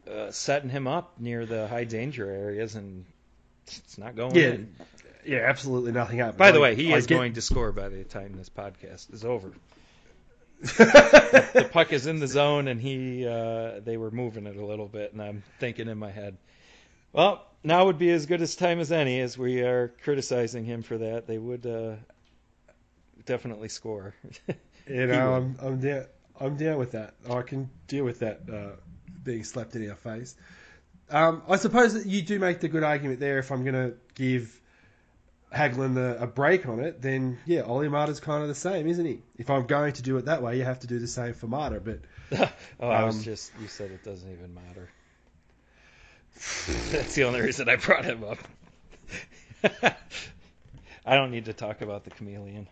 [0.10, 3.04] uh, setting him up near the high danger areas, and
[3.67, 4.76] it's not going Yeah, in.
[5.26, 6.38] yeah, absolutely nothing happens.
[6.38, 8.50] By the I- way, he I is get- going to score by the time this
[8.50, 9.52] podcast is over.
[10.62, 14.88] the puck is in the zone, and he uh, they were moving it a little
[14.88, 16.38] bit, and I'm thinking in my head,
[17.12, 20.84] well, now would be as good as time as any, as we are criticizing him
[20.84, 21.28] for that.
[21.28, 21.95] They would uh,
[23.25, 24.13] definitely score.
[24.88, 25.34] You know.
[25.34, 26.06] I'm I'm down
[26.39, 27.15] I'm down with that.
[27.28, 28.75] I can deal with that uh,
[29.23, 30.36] being slapped in our face.
[31.10, 33.39] Um, I suppose that you do make the good argument there.
[33.39, 34.62] If I'm going to give
[35.51, 39.06] Hagelin a, a break on it, then yeah, Olli Maatta's kind of the same, isn't
[39.06, 39.23] he?
[39.38, 41.47] If I'm going to do it that way, you have to do the same for
[41.47, 41.80] Mata.
[41.80, 42.01] But
[42.80, 44.88] oh, I was Um, just you said it doesn't even matter.
[46.91, 48.38] That's the only reason I brought him up.
[51.06, 52.67] I don't need to talk about the chameleon.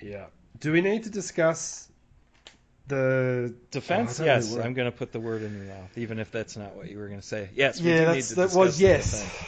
[0.00, 0.26] yeah,
[0.60, 1.88] do we need to discuss
[2.86, 4.54] the Defense, Oh, yes.
[4.54, 6.98] I'm going to put the word in your mouth, even if that's not what you
[6.98, 7.48] were going to say.
[7.54, 8.00] Yes, we yeah?
[8.00, 9.22] do That's, need to that discuss was yes.
[9.22, 9.44] defense.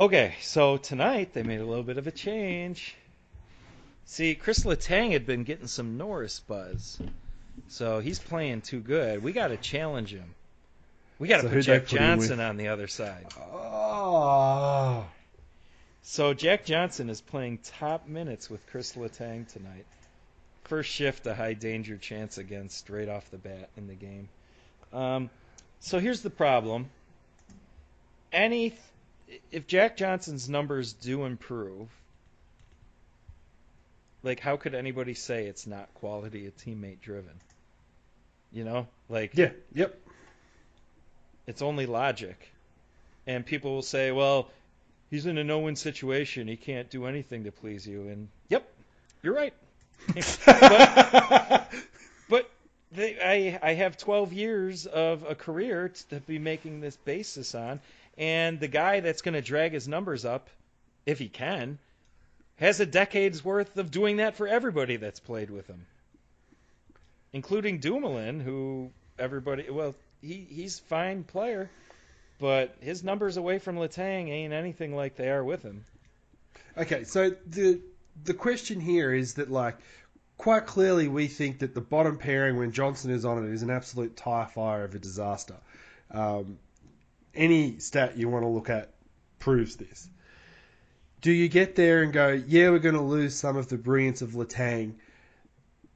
[0.00, 2.96] Okay, so tonight they made a little bit of a change.
[4.06, 7.00] See, Chris Letang had been getting some Norris buzz,
[7.68, 9.22] so he's playing too good.
[9.22, 10.33] We got to challenge him.
[11.24, 11.86] We got to So put Jack?
[11.86, 13.24] Johnson on the other side.
[13.40, 15.06] Oh,
[16.02, 19.86] So Jack Johnson is playing top minutes with Chris Letang tonight.
[20.64, 24.28] First shift, a high danger chance against straight off the bat in the game.
[24.92, 25.30] Um,
[25.80, 26.90] so here's the problem.
[28.30, 28.74] Any,
[29.50, 31.88] if Jack Johnson's numbers do improve,
[34.22, 37.40] like how could anybody say it's not quality of teammate driven?
[38.52, 39.98] You know, like yeah, yep.
[41.46, 42.50] It's only logic.
[43.26, 44.48] And people will say, well,
[45.10, 46.48] he's in a no win situation.
[46.48, 48.08] He can't do anything to please you.
[48.08, 48.68] And, yep,
[49.22, 49.54] you're right.
[50.44, 51.70] but
[52.28, 52.50] but
[52.92, 57.80] they, I, I have 12 years of a career to be making this basis on.
[58.16, 60.48] And the guy that's going to drag his numbers up,
[61.06, 61.78] if he can,
[62.56, 65.86] has a decade's worth of doing that for everybody that's played with him,
[67.32, 69.94] including Dumoulin, who everybody, well,
[70.24, 71.70] he, he's fine player,
[72.38, 75.84] but his numbers away from Letang ain't anything like they are with him.
[76.76, 77.80] Okay, so the
[78.24, 79.76] the question here is that like
[80.38, 83.70] quite clearly we think that the bottom pairing when Johnson is on it is an
[83.70, 85.56] absolute tire fire of a disaster.
[86.10, 86.58] Um,
[87.34, 88.90] any stat you want to look at
[89.38, 90.08] proves this.
[91.20, 94.20] Do you get there and go, yeah, we're going to lose some of the brilliance
[94.20, 94.94] of Letang,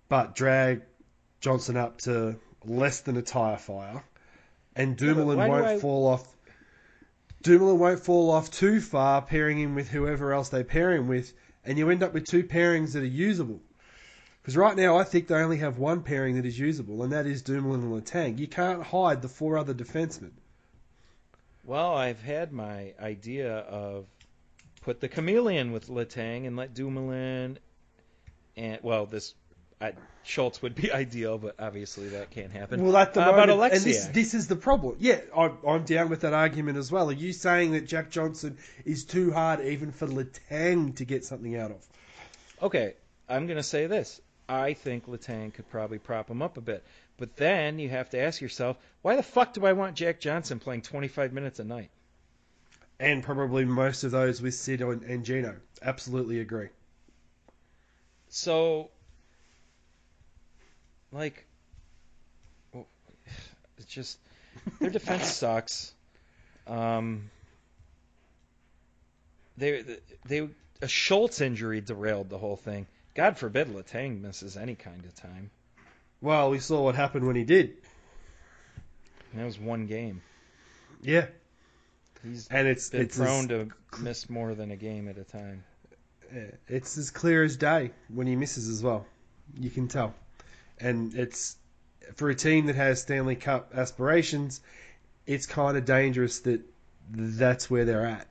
[0.09, 0.83] but drag
[1.41, 4.03] Johnson up to less than a tire fire,
[4.79, 6.35] and Yeah, Dumoulin do won't I- fall off.
[7.43, 11.35] Dumoulin won't fall off too far, pairing him with whoever else they pair him with,
[11.64, 13.61] and you end up with two pairings that are usable.
[14.41, 17.27] Because right now, I think they only have one pairing that is usable, and that
[17.27, 18.38] is Dumoulin and Letang.
[18.38, 20.31] You can't hide the four other defensemen.
[21.64, 24.07] Well, I've had my idea of
[24.81, 27.59] put the chameleon with Letang and let Dumoulin
[28.57, 29.35] and well, this
[29.81, 29.93] I,
[30.25, 32.85] Schultz would be ideal, but obviously that can't happen.
[32.85, 34.97] Well, at the uh, How moment, about and this, this is the problem.
[34.99, 37.09] Yeah, I'm, I'm down with that argument as well.
[37.09, 41.57] Are you saying that Jack Johnson is too hard even for Letang to get something
[41.57, 41.87] out of?
[42.61, 42.95] Okay,
[43.29, 44.21] I'm going to say this.
[44.49, 46.85] I think Letang could probably prop him up a bit.
[47.19, 50.59] But then you have to ask yourself, why the fuck do I want Jack Johnson
[50.59, 51.91] playing 25 minutes a night?
[53.01, 55.57] And probably most of those with Sid and, and Gino.
[55.83, 56.69] Absolutely agree.
[58.29, 58.91] So,
[61.12, 61.47] like,
[63.79, 64.18] it's just
[64.81, 65.92] their defense sucks.
[66.66, 67.31] Um,
[69.57, 69.85] they
[70.27, 70.49] they
[70.81, 72.87] a Schultz injury derailed the whole thing.
[73.14, 75.51] God forbid Letang misses any kind of time.
[76.21, 77.77] Well, we saw what happened when he did.
[79.33, 80.23] And that was one game.
[81.03, 81.27] Yeah,
[82.25, 83.68] He's and it's been it's prone as, to
[84.01, 85.64] miss more than a game at a time.
[86.66, 89.07] it's as clear as day when he misses as well.
[89.59, 90.14] You can tell,
[90.81, 91.57] and it's
[92.14, 94.61] for a team that has Stanley Cup aspirations.
[95.27, 96.62] It's kind of dangerous that
[97.11, 98.27] that's where they're at.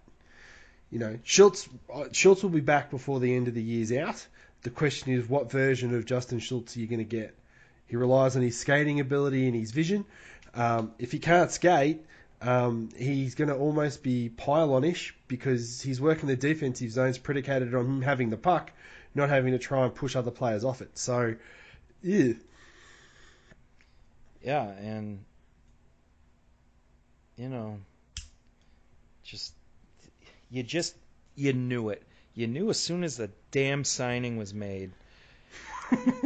[0.90, 4.26] You know, Schultz uh, Schultz will be back before the end of the year's out.
[4.64, 7.36] The question is, what version of Justin Schultz are you going to get?
[7.88, 10.06] He relies on his skating ability and his vision.
[10.54, 12.06] Um, if he can't skate,
[12.42, 17.86] um, he's going to almost be pylonish because he's working the defensive zones predicated on
[17.86, 18.72] him having the puck,
[19.16, 20.98] not having to try and push other players off it.
[20.98, 21.36] So,
[22.02, 22.34] yeah,
[24.44, 25.24] Yeah, and
[27.38, 27.80] you know,
[29.24, 29.54] just
[30.50, 30.96] you just
[31.36, 32.04] you knew it.
[32.34, 34.92] You knew as soon as the damn signing was made.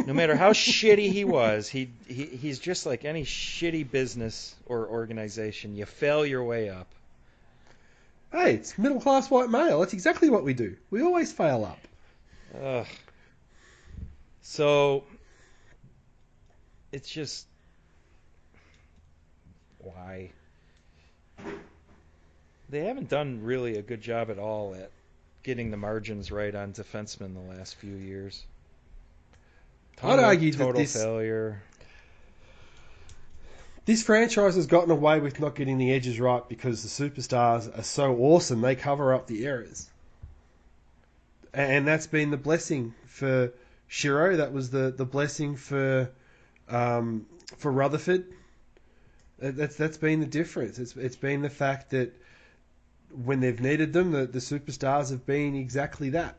[0.06, 4.88] No matter how shitty he was, he, he he's just like any shitty business or
[4.88, 5.76] organization.
[5.76, 6.88] You fail your way up.
[8.32, 9.80] hey, it's middle class white male.
[9.80, 10.76] That's exactly what we do.
[10.90, 11.80] We always fail up.
[12.62, 12.88] Ugh.
[14.42, 15.04] So
[16.92, 17.48] it's just
[19.80, 20.32] why
[22.70, 24.92] they haven't done really a good job at all at
[25.44, 28.46] getting the margins right on defensemen the last few years.
[29.98, 31.62] I'd Total- argue that total this- failure.
[33.86, 37.84] This franchise has gotten away with not getting the edges right because the superstars are
[37.84, 39.90] so awesome they cover up the errors.
[41.52, 43.52] And that's been the blessing for
[43.90, 44.38] Shero.
[44.38, 46.10] That was the, the blessing for
[46.72, 47.26] um,
[47.58, 48.26] for Rutherford.
[49.40, 50.80] That- That's that's been the difference.
[50.80, 52.14] It's it's been the fact that
[53.26, 56.38] when they've needed them, the, the superstars have been exactly that.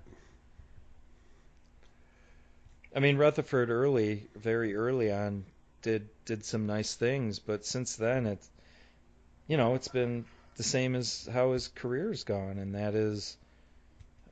[2.95, 5.45] I mean, Rutherford early, very early on,
[5.83, 8.49] did did some nice things, but since then, it's
[9.49, 10.25] you know, it's been
[10.57, 13.37] the same as how his career's gone, and that is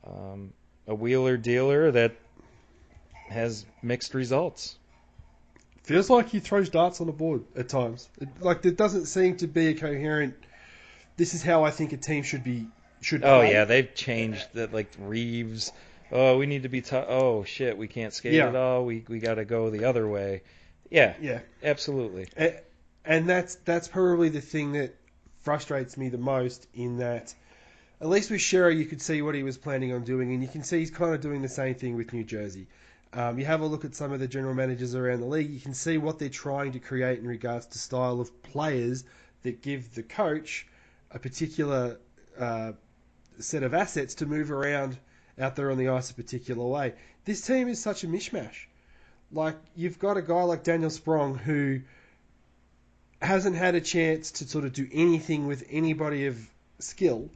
[0.06, 0.52] um,
[0.86, 2.14] a wheeler dealer that
[3.28, 4.76] has mixed results.
[5.90, 8.08] Feels like he throws darts on the board at times.
[8.20, 10.34] It, like there doesn't seem to be a coherent.
[11.16, 12.68] This is how I think a team should be
[13.00, 13.24] should.
[13.24, 13.50] Oh play.
[13.52, 14.72] yeah, they've changed that.
[14.72, 15.72] Like Reaves,
[16.12, 16.80] oh we need to be.
[16.80, 18.48] T- oh shit, we can't skate Yeah.
[18.50, 18.84] at all.
[18.84, 20.42] We we got to go the other way.
[20.90, 22.28] Yeah, yeah, absolutely.
[22.38, 22.60] A-
[23.04, 24.94] and that's that's probably the thing that
[25.42, 26.68] frustrates me the most.
[26.72, 27.34] In that,
[28.00, 30.48] at least with Shero, you could see what he was planning on doing, and you
[30.48, 32.68] can see he's kind of doing the same thing with New Jersey.
[33.12, 35.60] Um, you have a look at some of the general managers around the league, you
[35.60, 39.04] can see what they're trying to create in regards to style of players
[39.42, 40.66] that give the coach
[41.10, 41.98] a particular
[42.38, 42.72] uh,
[43.40, 44.96] set of assets to move around
[45.38, 46.94] out there on the ice a particular way.
[47.24, 48.66] This team is such a mishmash.
[49.32, 51.80] Like you've got a guy like Daniel Sprong who
[53.22, 56.38] hasn't had a chance to sort of do anything with anybody of
[56.78, 57.28] skill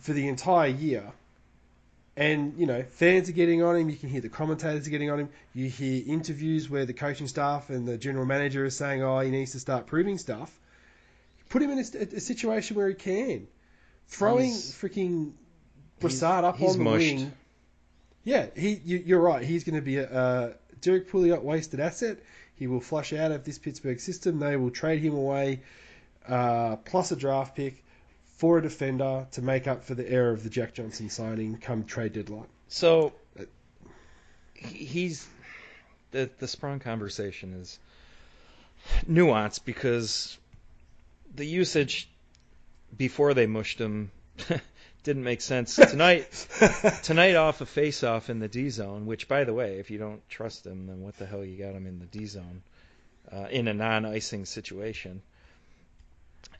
[0.00, 1.12] for the entire year.
[2.20, 3.88] And, you know, fans are getting on him.
[3.88, 5.28] You can hear the commentators are getting on him.
[5.54, 9.30] You hear interviews where the coaching staff and the general manager is saying, oh, he
[9.30, 10.52] needs to start proving stuff.
[11.48, 13.48] Put him in a, a situation where he can.
[14.08, 15.32] Throwing He's- freaking
[15.98, 16.98] Brassard up on the mushed.
[17.14, 17.32] wing.
[18.24, 19.42] Yeah, he, you, you're right.
[19.42, 22.18] He's going to be a, a Derrick Pouliot wasted asset.
[22.54, 24.38] He will flush out of this Pittsburgh system.
[24.40, 25.62] They will trade him away,
[26.28, 27.82] uh, plus a draft pick
[28.40, 31.84] for a defender to make up for the error of the Jack Johnson signing come
[31.84, 32.46] trade deadline.
[32.68, 33.12] So
[34.54, 35.28] he's
[36.10, 37.78] the the Sprong conversation is
[39.06, 40.38] nuanced because
[41.34, 42.08] the usage
[42.96, 44.10] before they mushed him
[45.02, 46.46] didn't make sense tonight.
[47.02, 50.26] tonight off a face-off in the D zone, which by the way, if you don't
[50.30, 52.62] trust him, then what the hell you got him in the D zone
[53.30, 55.20] uh, in a non-icing situation?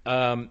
[0.04, 0.50] Um,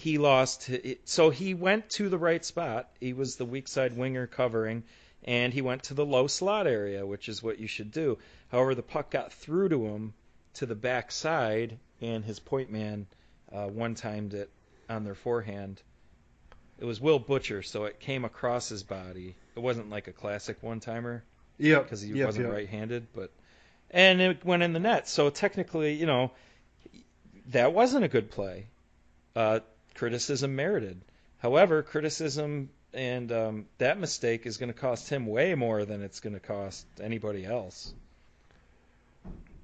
[0.00, 0.70] he lost.
[1.04, 2.88] So he went to the right spot.
[3.00, 4.82] He was the weak side winger covering,
[5.24, 8.18] and he went to the low slot area, which is what you should do.
[8.48, 10.14] However, the puck got through to him
[10.54, 13.06] to the back side, and his point man
[13.52, 14.50] uh, one timed it
[14.88, 15.82] on their forehand.
[16.78, 19.34] It was Will Butcher, so it came across his body.
[19.54, 21.22] It wasn't like a classic one timer
[21.58, 21.82] Yep.
[21.82, 22.54] because he yep, wasn't yep.
[22.54, 23.30] right-handed, but
[23.90, 25.08] and it went in the net.
[25.08, 26.30] So technically, you know,
[27.48, 28.68] that wasn't a good play.
[29.36, 29.60] Uh,
[29.94, 31.00] criticism merited.
[31.38, 36.20] However, criticism and um, that mistake is going to cost him way more than it's
[36.20, 37.94] going to cost anybody else.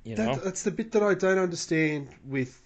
[0.05, 2.61] You know, That, that's the bit that I don't understand with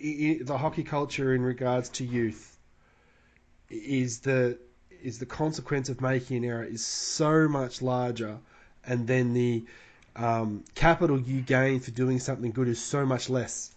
[0.00, 2.56] the hockey culture in regards to youth.
[3.70, 4.58] Is the
[5.02, 8.38] is the consequence of making an error is so much larger,
[8.84, 9.64] and then the
[10.16, 13.70] um, capital you gain for doing something good is so much less.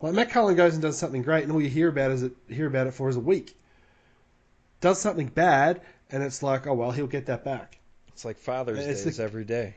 [0.00, 2.32] Like Matt Cullen goes and does something great, and all you hear about is it,
[2.48, 3.56] hear about it for is a week.
[4.80, 7.78] Does something bad, and it's like, oh well, he'll get that back.
[8.08, 9.74] it's like Father's Day is the- every day.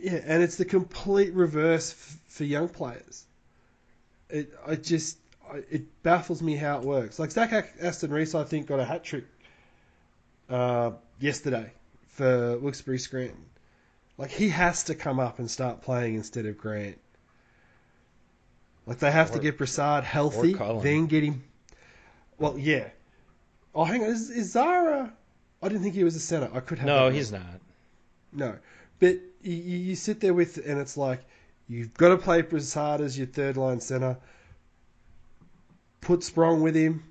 [0.00, 3.24] Yeah, and it's the complete reverse f- for young players.
[4.28, 5.16] It, I just,
[5.50, 7.18] I, it baffles me how it works.
[7.18, 9.24] Like Zach Aston Reese, I think got a hat trick
[10.50, 10.90] uh,
[11.20, 11.72] yesterday
[12.08, 13.44] for Wilkes-Barre Scranton.
[14.18, 16.98] Like he has to come up and start playing instead of Grant.
[18.86, 21.42] Like they have Or- to get Brassard healthy, then get him.
[22.38, 22.88] Well, yeah.
[23.74, 25.12] Oh, hang on, is, is Zara?
[25.62, 26.50] I didn't think he was a center.
[26.52, 26.86] I could have.
[26.86, 27.60] No, he's not.
[28.32, 28.56] No,
[29.00, 31.20] but you, you sit there with, and it's like
[31.68, 34.18] you've got to play Brassard as your third line center.
[36.00, 37.02] Put Sprong with him.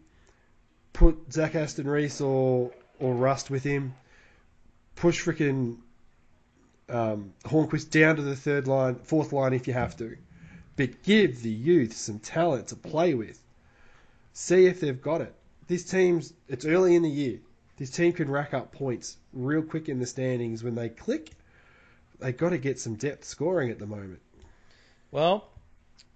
[0.94, 3.96] Put Zach Aston Reese or or Rust with him.
[4.96, 5.78] Push frickin'
[6.90, 10.16] um, Hornqvist down to the third line, fourth line if you have to.
[10.76, 13.40] But give the youth some talent to play with.
[14.34, 15.34] See if they've got it.
[15.68, 17.40] This team's it's early in the year.
[17.78, 21.32] This team can rack up points real quick in the standings when they click.
[22.20, 24.22] They got to get some depth scoring at the moment.
[25.12, 25.48] Well,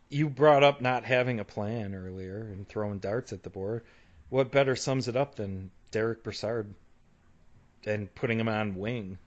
[0.09, 3.83] you brought up not having a plan earlier and throwing darts at the board.
[4.29, 6.73] What better sums it up than Derek Brassard
[7.85, 9.17] and putting him on wing?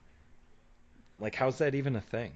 [1.18, 2.32] Like, how's that even a thing?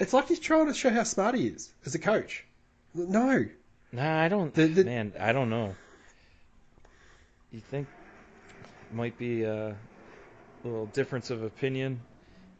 [0.00, 2.44] It's like he's trying to show how smart he is as a coach.
[2.94, 3.46] No,
[3.92, 4.54] Nah, I don't.
[4.54, 5.74] The- the- man, I don't know.
[7.52, 7.88] You think
[8.92, 9.76] might be a
[10.64, 12.00] little difference of opinion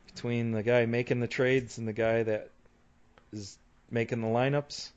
[0.07, 2.51] between the guy making the trades and the guy that
[3.33, 3.59] is
[3.91, 4.91] making the lineups?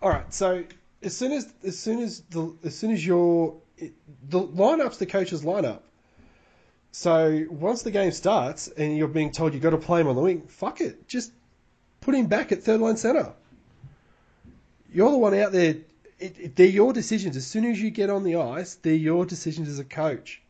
[0.00, 0.64] All right, so
[1.02, 3.56] as soon as as soon as the as soon as your
[4.28, 5.80] the lineup's the coach's lineup.
[6.92, 10.14] So once the game starts and you're being told you've got to play him on
[10.16, 11.32] the wing, fuck it, just
[12.06, 13.32] put him back at third line center.
[14.94, 15.74] You're the one out there.
[16.18, 17.36] It, it, they're your decisions.
[17.36, 20.40] As soon as you get on the ice, they're your decisions as a coach.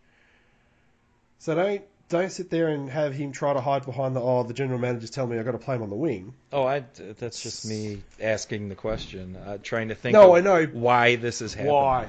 [1.41, 4.55] So don't don't sit there and have him try to hide behind the oh the
[4.55, 6.35] general manager's telling me I've got to play him on the wing.
[6.53, 6.85] Oh, I.
[7.19, 10.13] That's just me asking the question, uh, trying to think.
[10.13, 10.67] No, I know.
[10.67, 11.73] why this is happening.
[11.73, 12.09] Why?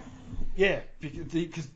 [0.55, 1.67] Yeah, because, because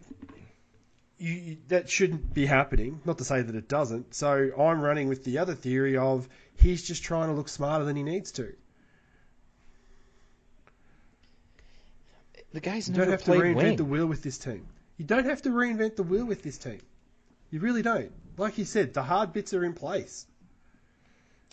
[1.18, 3.00] you, you, that shouldn't be happening.
[3.06, 4.14] Not to say that it doesn't.
[4.14, 6.28] So I'm running with the other theory of
[6.58, 8.54] he's just trying to look smarter than he needs to.
[12.54, 13.76] The guy's You don't have to reinvent wing.
[13.78, 14.68] the wheel with this team.
[14.98, 16.82] You don't have to reinvent the wheel with this team.
[17.50, 18.12] You really don't.
[18.38, 20.26] Like you said, the hard bits are in place.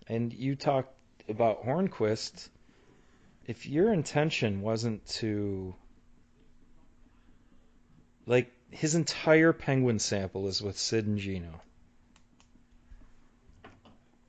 [0.06, 0.94] And you talked
[1.28, 2.48] about Hornqvist.
[3.46, 5.74] If your intention wasn't to.
[8.26, 11.60] Like, his entire penguin sample is with Sid and Gino.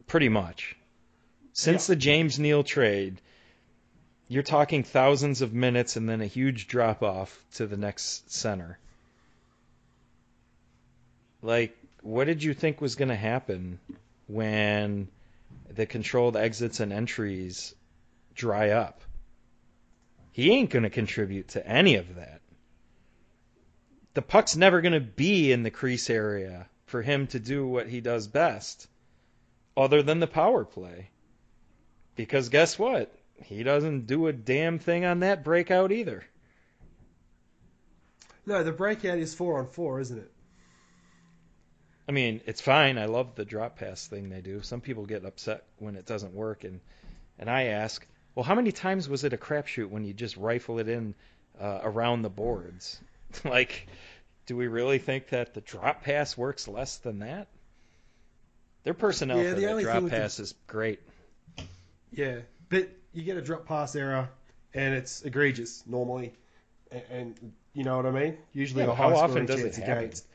[0.09, 0.75] Pretty much.
[1.53, 3.21] Since the James Neal trade,
[4.27, 8.77] you're talking thousands of minutes and then a huge drop off to the next center.
[11.41, 13.79] Like, what did you think was going to happen
[14.27, 15.07] when
[15.69, 17.73] the controlled exits and entries
[18.35, 19.01] dry up.
[20.31, 22.41] He ain't going to contribute to any of that.
[24.13, 27.87] The puck's never going to be in the crease area for him to do what
[27.87, 28.87] he does best,
[29.79, 31.09] other than the power play.
[32.15, 33.11] Because guess what?
[33.43, 36.25] He doesn't do a damn thing on that breakout either.
[38.45, 40.31] No, the breakout is four on four, isn't it?
[42.09, 42.97] I mean, it's fine.
[42.97, 44.61] I love the drop pass thing they do.
[44.61, 46.81] Some people get upset when it doesn't work, and
[47.37, 48.05] and I ask,
[48.35, 51.13] well, how many times was it a crapshoot when you just rifle it in
[51.61, 52.99] uh, around the boards?
[53.45, 53.87] like,
[54.45, 57.47] do we really think that the drop pass works less than that?
[58.83, 60.99] Their personnel Yeah, for the drop with the- pass is great.
[62.11, 64.29] Yeah, but you get a drop pass error,
[64.73, 66.33] and it's egregious normally.
[66.91, 68.37] and, and you know what I mean.
[68.53, 69.97] Usually, Yeah, a how often does it happen?
[70.05, 70.25] against.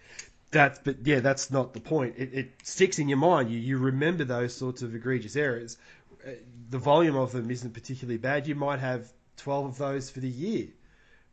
[0.53, 2.15] That's but yeah, that's not the point.
[2.17, 3.51] It, it sticks in your mind.
[3.51, 5.77] You you remember those sorts of egregious errors.
[6.25, 6.31] Uh,
[6.71, 8.47] the volume of them isn't particularly bad.
[8.47, 10.69] You might have twelve of those for the year,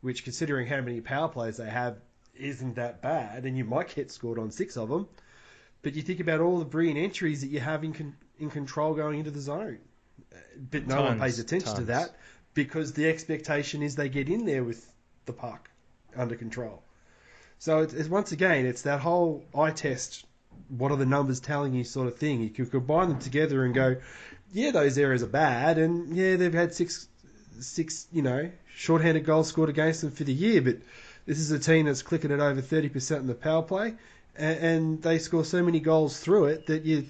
[0.00, 1.98] which, considering how many power plays they have,
[2.34, 3.44] isn't that bad.
[3.44, 5.06] And you might get scored on six of them.
[5.82, 8.94] But you think about all the brilliant entries that you have in con- in control
[8.94, 9.78] going into the zone.
[10.70, 12.16] But no one pays attention to that
[12.54, 14.90] because the expectation is they get in there with
[15.26, 15.70] the puck
[16.16, 16.82] under control.
[17.58, 20.24] So it's, it's once again, it's that whole eye test.
[20.68, 22.40] What are the numbers telling you, sort of thing.
[22.42, 23.96] You can combine them together and go,
[24.52, 27.08] yeah, those errors are bad, and yeah, they've had six,
[27.60, 30.60] six, you know, shorthanded goals scored against them for the year.
[30.60, 30.78] But
[31.26, 33.94] this is a team that's clicking at over thirty percent in the power play,
[34.36, 37.06] and, and they score so many goals through it that you,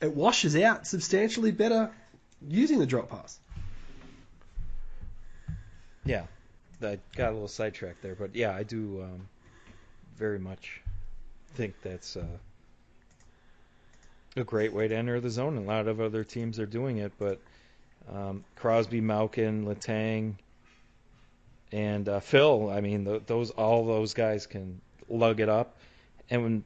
[0.00, 1.90] it washes out substantially better
[2.46, 3.38] using the drop pass.
[6.04, 6.24] Yeah,
[6.82, 9.28] I got a little sidetracked there, but yeah, I do um,
[10.16, 10.80] very much
[11.54, 12.38] think that's uh,
[14.36, 15.56] a great way to enter the zone.
[15.56, 17.40] A lot of other teams are doing it, but
[18.12, 20.34] um, Crosby, Malkin, Letang,
[21.70, 22.70] and uh, Phil.
[22.70, 25.76] I mean, th- those all those guys can lug it up,
[26.32, 26.64] and when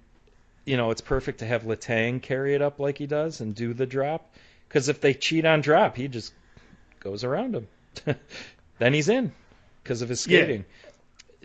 [0.64, 3.74] you know it's perfect to have Letang carry it up like he does and do
[3.74, 4.32] the drop,
[4.68, 6.32] because if they cheat on drop, he just
[7.00, 7.68] goes around him.
[8.78, 9.32] then he's in
[9.82, 10.38] because of his Yeah.
[10.38, 10.64] skating.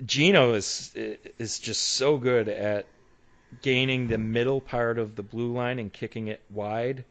[0.06, 2.86] Gino is is just so good at
[3.64, 7.04] gaining the middle part of the blue line and kicking it wide,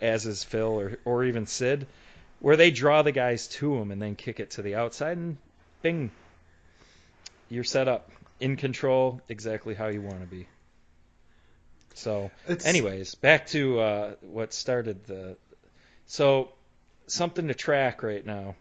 [0.00, 1.86] as is Phil or or even Sid,
[2.40, 5.36] where they draw the guys to him and then kick it to the outside and
[5.82, 6.10] bing,
[7.50, 8.10] you're set up
[8.40, 10.46] in control exactly how you want to be.
[11.94, 15.36] So, It's, anyways, back to uh, what started the.
[16.06, 16.52] So,
[17.06, 18.56] something to track right now.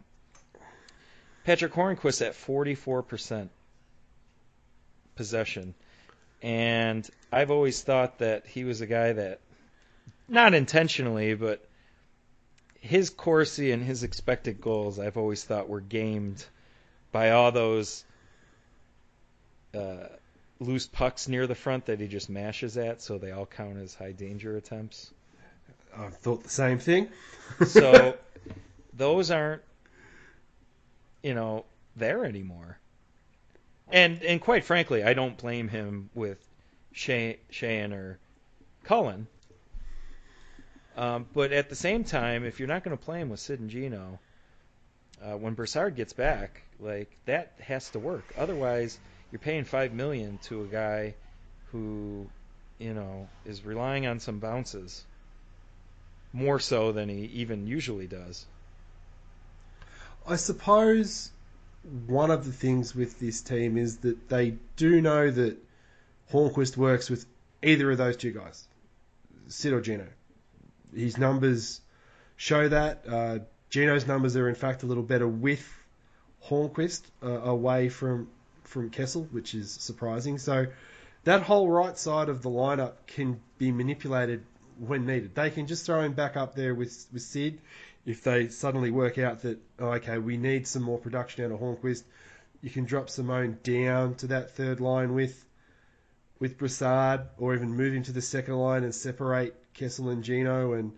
[1.44, 3.50] Patrick Hornqvist at 44%
[5.16, 5.74] possession.
[6.42, 9.40] And I've always thought that he was a guy that,
[10.28, 11.66] not intentionally, but
[12.80, 16.46] his Corsi and his expected goals, I've always thought were gamed
[17.12, 18.04] by all those
[19.74, 20.08] uh,
[20.60, 23.94] loose pucks near the front that he just mashes at, so they all count as
[23.94, 25.12] high danger attempts.
[25.96, 27.10] I thought the same thing.
[27.68, 28.18] So
[28.94, 29.62] those aren't,
[31.22, 32.78] you know, there anymore.
[33.92, 36.40] And and quite frankly, I don't blame him with
[36.94, 38.18] Shay, Sheahan or
[38.84, 39.28] Cullen.
[40.96, 43.60] Um, but at the same time, if you're not going to play him with Sid
[43.60, 44.20] and Gino,
[45.24, 48.34] uh, when Brassard gets back, like that has to work.
[48.38, 49.00] Otherwise,
[49.34, 51.16] you're paying five million to a guy
[51.72, 52.28] who,
[52.78, 55.04] you know, is relying on some bounces
[56.32, 58.46] more so than he even usually does.
[60.28, 61.32] I suppose
[62.06, 65.58] one of the things with this team is that they do know that
[66.32, 67.26] Hornqvist works with
[67.64, 68.68] either of those two guys,
[69.48, 70.06] Sid or Gino.
[70.96, 71.82] His numbers
[72.38, 73.04] show that.
[73.10, 73.40] Uh,
[73.72, 75.68] Gino's numbers are in fact a little better with
[76.46, 78.28] Hornqvist uh, away from
[78.74, 80.38] from Kessel, which is surprising.
[80.40, 80.66] So
[81.24, 84.44] that whole right side of the lineup can be manipulated
[84.80, 85.36] when needed.
[85.36, 87.62] They can just throw him back up there with with Sid
[88.06, 91.60] if they suddenly work out that oh, okay we need some more production out of
[91.60, 92.04] Hornqvist.
[92.62, 95.46] You can drop Simone down to that third line with
[96.40, 100.74] with Brassard, or even move him to the second line and separate Kessel and Gino,
[100.74, 100.92] and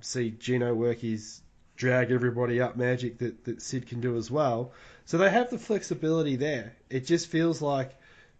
[0.00, 1.40] see Gino work his
[1.76, 4.72] drag everybody up magic that, that Sid can do as well.
[5.04, 6.74] So they have the flexibility there.
[6.88, 7.92] It just feels like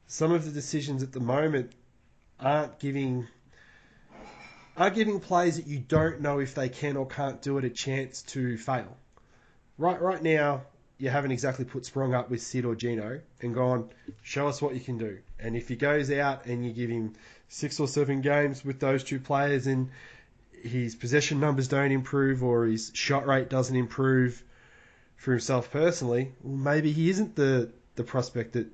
[0.07, 1.73] some of the decisions at the moment
[2.39, 3.27] aren't giving
[4.77, 7.71] aren't giving players that you don't know if they can or can't do it a
[7.71, 8.97] chance to fail.
[9.79, 10.63] Right right now,
[10.99, 13.91] you haven't exactly put Sprong up with Sid or Gino and gone,
[14.23, 15.19] show us what you can do.
[15.41, 17.15] And if he goes out and you give him
[17.49, 19.91] six or seven games with those two players and
[20.63, 24.43] his possession numbers don't improve or his shot rate doesn't improve
[25.23, 28.67] for himself personally, well, maybe he isn't the, the prospect that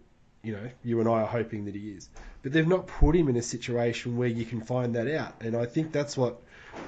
[0.43, 2.09] you know you and I are hoping that he is.
[2.43, 5.55] But they've not put him in a situation where you can find that out, and
[5.55, 6.41] I think that's what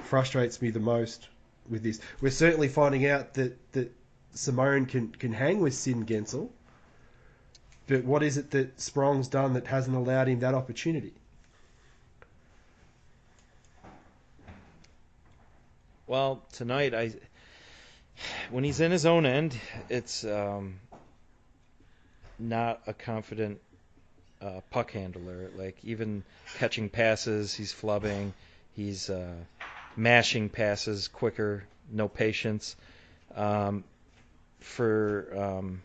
[0.05, 1.29] frustrates me the most
[1.69, 1.99] with this.
[2.21, 3.91] We're certainly finding out that that
[4.33, 6.49] Simone can can hang with Sid Guentzel,
[7.85, 11.13] but what is it that Sprong's done that hasn't allowed him that opportunity?
[16.07, 17.11] Well, tonight I
[18.49, 19.55] when he's in his own end,
[19.89, 20.79] it's um,
[22.39, 23.59] not a confident
[24.41, 25.51] uh, puck handler.
[25.55, 26.23] Like even
[26.57, 28.33] catching passes, he's flubbing.
[28.73, 29.35] He's uh,
[29.95, 32.75] mashing passes quicker, no patience.
[33.35, 33.83] Um,
[34.61, 35.81] for um,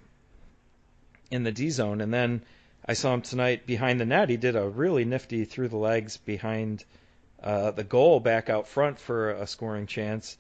[1.30, 2.43] in the D zone, and then
[2.87, 4.28] I saw him tonight behind the net.
[4.28, 6.84] He did a really nifty through the legs behind
[7.43, 10.37] uh, the goal back out front for a scoring chance,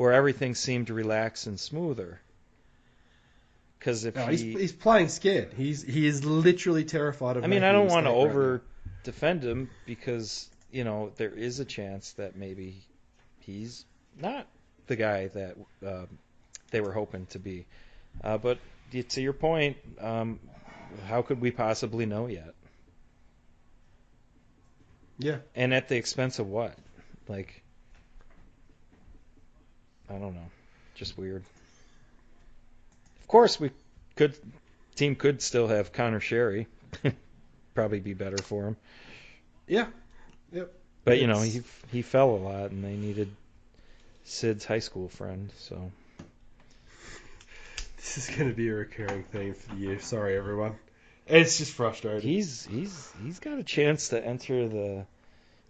[0.00, 2.18] where everything seemed relaxed and smoother.
[3.78, 5.52] Because if No, he, he's, he's playing scared.
[5.54, 7.44] He's he is literally terrified of.
[7.44, 8.62] I mean, I don't want to mistake right over
[9.04, 12.82] defend him because you know there is a chance that maybe
[13.40, 13.84] he's
[14.18, 14.46] not
[14.86, 16.08] the guy that um,
[16.70, 17.66] they were hoping to be.
[18.24, 18.56] Uh, but
[19.10, 20.40] to your point, um,
[21.08, 22.54] how could we possibly know yet?
[25.18, 25.36] Yeah.
[25.54, 26.74] And at the expense of what?
[27.28, 27.59] Like,
[30.10, 30.50] I don't know.
[30.94, 31.42] Just weird.
[33.20, 33.70] Of course, we
[34.16, 34.36] could.
[34.96, 36.66] Team could still have Conor Sheary.
[37.74, 38.76] Probably be better for him.
[39.66, 39.86] Yeah.
[40.52, 40.72] Yep.
[41.04, 43.30] But you know, he he fell a lot, and they needed
[44.24, 45.50] Sid's high school friend.
[45.58, 45.90] So
[47.96, 50.00] This is going to be a recurring thing for the year.
[50.00, 50.74] Sorry, everyone.
[51.26, 52.28] It's just frustrating.
[52.28, 55.06] he's he's he's got a chance to enter the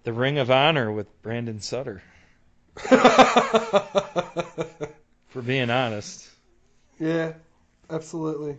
[0.04, 2.02] the Ring of Honor with Brandon Sutter.
[5.28, 6.28] For being honest.
[6.98, 7.34] yeah,
[7.88, 8.56] absolutely.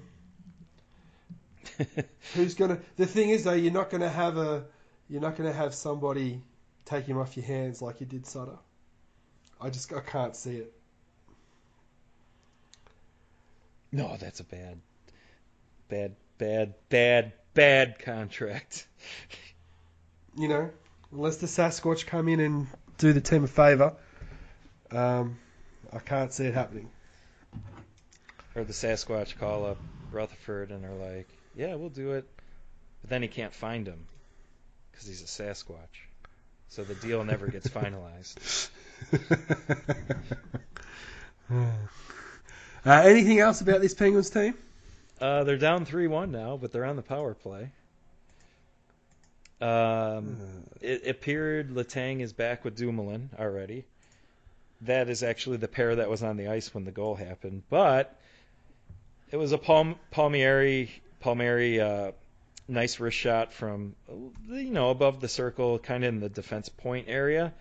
[2.35, 2.79] Who's gonna?
[2.97, 4.65] The thing is, though, you're not gonna have a,
[5.09, 6.41] you're not gonna have somebody
[6.85, 8.57] take him off your hands like you did Sutter.
[9.59, 10.73] I just, I can't see it.
[13.91, 14.79] No, that's a bad,
[15.89, 18.87] bad, bad, bad, bad contract.
[20.37, 20.69] You know,
[21.11, 22.67] unless the Sasquatch come in and
[23.01, 23.93] do the team a favour,
[24.91, 25.37] um,
[25.91, 26.89] I can't see it happening.
[28.55, 29.77] Or the Sasquatch call up
[30.11, 32.25] Rutherford and are like, "Yeah, we'll do it,"
[33.01, 34.05] but then he can't find him
[34.91, 36.07] because he's a Sasquatch.
[36.69, 38.69] So the deal never gets finalized.
[41.51, 41.71] uh,
[42.85, 44.53] anything else about this Penguins team?
[45.19, 47.71] Uh, they're down three-one now, but they're on the power play.
[49.61, 50.37] Um,
[50.81, 53.85] it appeared Letang is back with Dumoulin already.
[54.81, 58.19] That is actually the pair that was on the ice when the goal happened, but
[59.31, 60.89] it was a Palm, Palmieri
[61.19, 62.11] Palmieri uh,
[62.67, 63.95] nice wrist shot from
[64.49, 67.53] you know above the circle, kind of in the defense point area,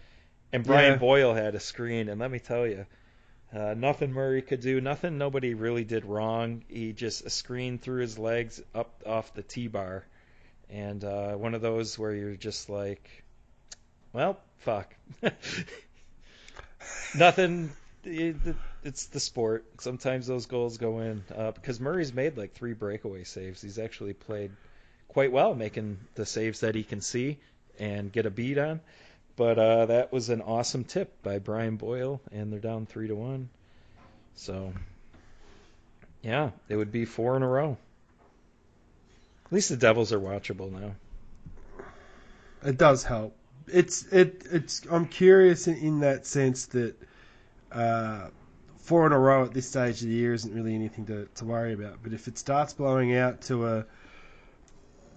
[0.53, 0.99] and Brian Yeah.
[0.99, 2.87] Boyle had a screen, and let me tell you.
[3.53, 6.63] Uh, nothing Murray could do, nothing nobody really did wrong.
[6.69, 10.05] He just a screen through his legs up off the T bar,
[10.73, 13.25] and uh, one of those where you're just like,
[14.13, 14.95] well, fuck.
[17.15, 17.71] nothing.
[18.05, 18.37] it-
[18.83, 19.67] It's the sport.
[19.81, 23.61] Sometimes those goals go in uh, because Murray's made like three breakaway saves.
[23.61, 24.51] He's actually played
[25.09, 27.37] quite well, making the saves that he can see
[27.79, 28.81] and get a beat on.
[29.37, 33.15] But uh, that was an awesome tip by Brian Boyle, and they're down three to
[33.15, 33.51] one.
[34.37, 34.73] So,
[36.23, 37.77] yeah, it would be four in a row.
[39.51, 40.93] At least the Devils are watchable now.
[42.65, 43.37] It does help.
[43.67, 44.83] It's it it's.
[44.89, 46.95] I'm curious in, in that sense that
[47.73, 48.29] uh,
[48.79, 51.45] four in a row at this stage of the year isn't really anything to, to
[51.45, 51.99] worry about.
[52.01, 53.87] But if it starts blowing out to a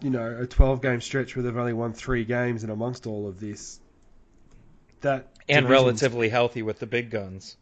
[0.01, 3.27] you know a 12 game stretch where they've only won three games, and amongst all
[3.27, 3.79] of this,
[5.01, 7.55] that And relatively healthy with the big guns.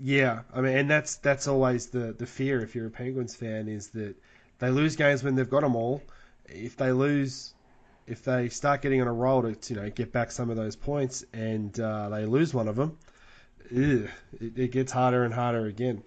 [0.00, 3.66] Yeah, I mean, and that's that's always the the fear if you're a Penguins fan
[3.66, 4.14] is that
[4.58, 6.02] they lose games when they've got them all.
[6.46, 7.54] If they lose,
[8.06, 10.76] if they start getting on a roll to you know get back some of those
[10.76, 12.98] points and uh, they lose one of them,
[13.70, 14.08] ugh,
[14.40, 16.02] it, it gets harder and harder again.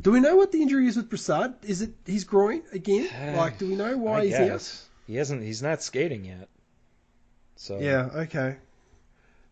[0.00, 1.54] Do we know what the injury is with Brassard?
[1.64, 3.08] Is it his groin again?
[3.36, 4.84] Like, do we know why I he's out?
[5.06, 5.42] He hasn't.
[5.42, 6.48] He's not skating yet.
[7.56, 8.56] So Yeah, okay.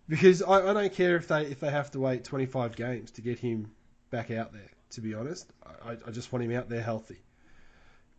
[0.09, 3.23] Because I, I don't care if they if they have to wait 25 games to
[3.23, 3.71] get him
[4.11, 4.71] back out there.
[4.91, 5.51] To be honest,
[5.85, 7.17] I, I just want him out there healthy.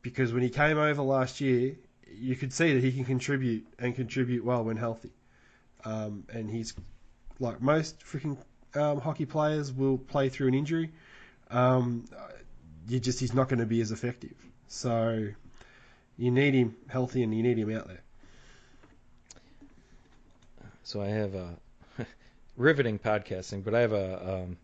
[0.04, 1.76] Because when he came over last year,
[2.16, 5.12] you could see that he can contribute and contribute well when healthy.
[5.84, 6.74] Um, and he's
[7.40, 8.38] like most freaking
[8.76, 10.92] um, hockey players will play through an injury.
[11.50, 12.06] Um,
[12.88, 14.36] you just he's not going to be as effective.
[14.68, 15.30] So
[16.18, 18.02] you need him healthy and you need him out there.
[20.84, 21.56] So I have a
[22.58, 24.58] riveting podcasting, but I have a um,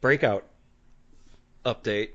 [0.00, 0.44] breakout
[1.64, 2.10] update.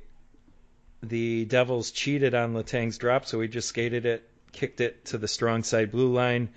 [1.08, 5.28] The Devils cheated on Letang's drop, so he just skated it, kicked it to the
[5.28, 6.50] strong side blue line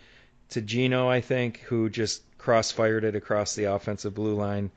[0.51, 4.70] to Gino, I think, who just crossfired it across the offensive blue line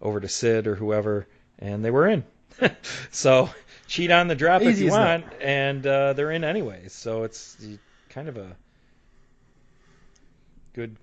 [0.00, 2.24] over to Sid or whoever, and they were in.
[3.10, 3.48] so
[3.86, 5.22] cheat on the drop if you as that.
[5.22, 6.92] want, and uh, they're in anyways.
[6.92, 7.56] So it's
[8.08, 8.56] kind of a
[10.72, 10.96] good.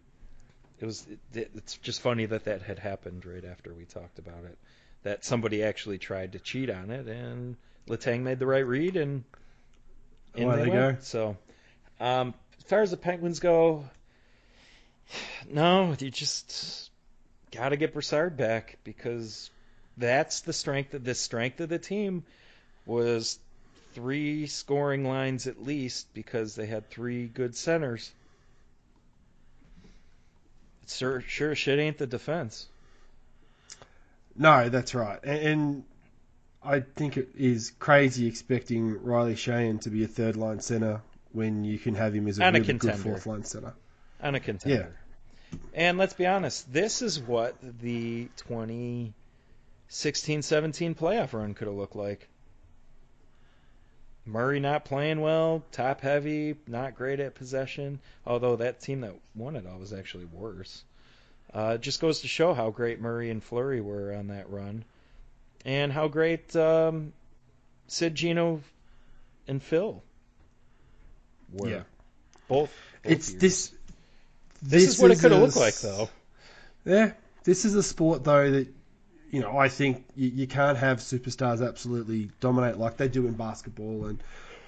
[0.80, 1.08] It was.
[1.34, 4.58] It, it's just funny that that had happened right after we talked about it.
[5.04, 7.56] That somebody actually tried to cheat on it, and
[7.88, 9.24] Letang made the right read, and
[10.36, 10.98] in Away they they go.
[11.02, 11.38] So,
[12.00, 13.86] um, as far as the Penguins go,
[15.50, 16.92] no, you just
[17.52, 19.50] got to get Brassard back because
[19.98, 22.24] that's the strength of the strength of the team
[22.86, 23.40] was
[23.94, 28.12] three scoring lines at least because they had three good centers.
[30.84, 32.68] It sure, sure shit ain't the defense.
[34.36, 35.20] No, that's right.
[35.24, 35.84] And, and
[36.64, 41.02] I think it is crazy expecting Riley Sheahan to be a third line center
[41.32, 43.74] when you can have him as a And a really good fourth line center.
[44.22, 44.96] on a contender.
[45.52, 45.58] Yeah.
[45.74, 49.14] And let's be honest, this is what the 2016-17
[50.96, 52.28] playoff run could have looked like.
[54.26, 58.00] Murray not playing well, top heavy, not great at possession.
[58.28, 60.84] Although that team that won it all was actually worse.
[61.52, 64.86] Uh, it just goes to show how great Murray and Fleury were on that run,
[65.66, 67.14] and how great um,
[67.88, 68.62] Sid, Gino,
[69.48, 70.02] and Phil
[71.54, 71.70] were.
[71.70, 71.84] Yeah.
[72.48, 72.70] Both.
[72.70, 72.72] both
[73.04, 73.42] It's years.
[73.42, 73.74] this.
[74.62, 76.10] This, is what it could have looked like, though.
[76.84, 78.68] Yeah, this is a sport though that
[79.32, 83.34] you know I think you, you can't have superstars absolutely dominate like they do in
[83.34, 84.24] basketball and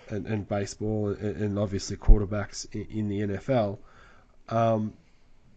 [0.09, 3.79] and, and baseball and, and obviously quarterbacks in, in the NFL.
[4.49, 4.93] Um,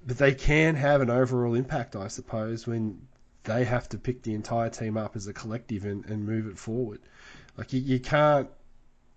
[0.07, 3.01] but they can have an overall impact, I suppose, when
[3.45, 6.59] they have to pick the entire team up as a collective and, and move it
[6.59, 7.01] forward.
[7.57, 8.49] Like you, you can't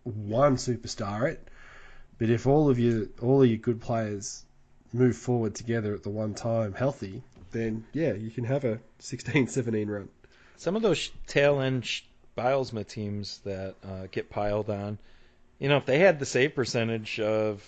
[0.03, 1.47] one superstar it,
[2.17, 4.45] but if all of your all of your good players
[4.93, 7.21] move forward together at the one time healthy,
[7.51, 10.09] then yeah, you can have a 16-17 run.
[10.57, 11.89] Some of those tail end
[12.37, 14.97] Bylsma teams that uh, get piled on,
[15.59, 17.63] you know, if they had the save percentage of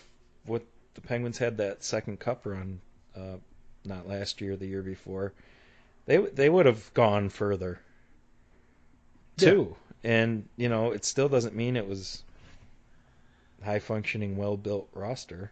[0.45, 2.79] what the Penguins had that second cup run,
[3.15, 3.37] uh,
[3.85, 5.33] not last year, the year before,
[6.09, 7.79] they they would have gone further.
[9.37, 12.23] Too, and you know, it still doesn't mean it was
[13.63, 15.51] high functioning, well built roster.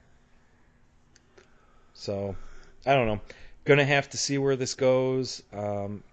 [1.93, 2.35] So,
[2.87, 3.21] I don't know.
[3.65, 5.43] Gonna have to see where this goes.
[5.53, 6.03] Um,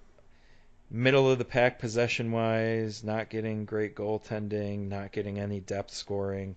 [0.91, 6.55] middle of the pack possession wise, not getting great goaltending, not getting any depth scoring.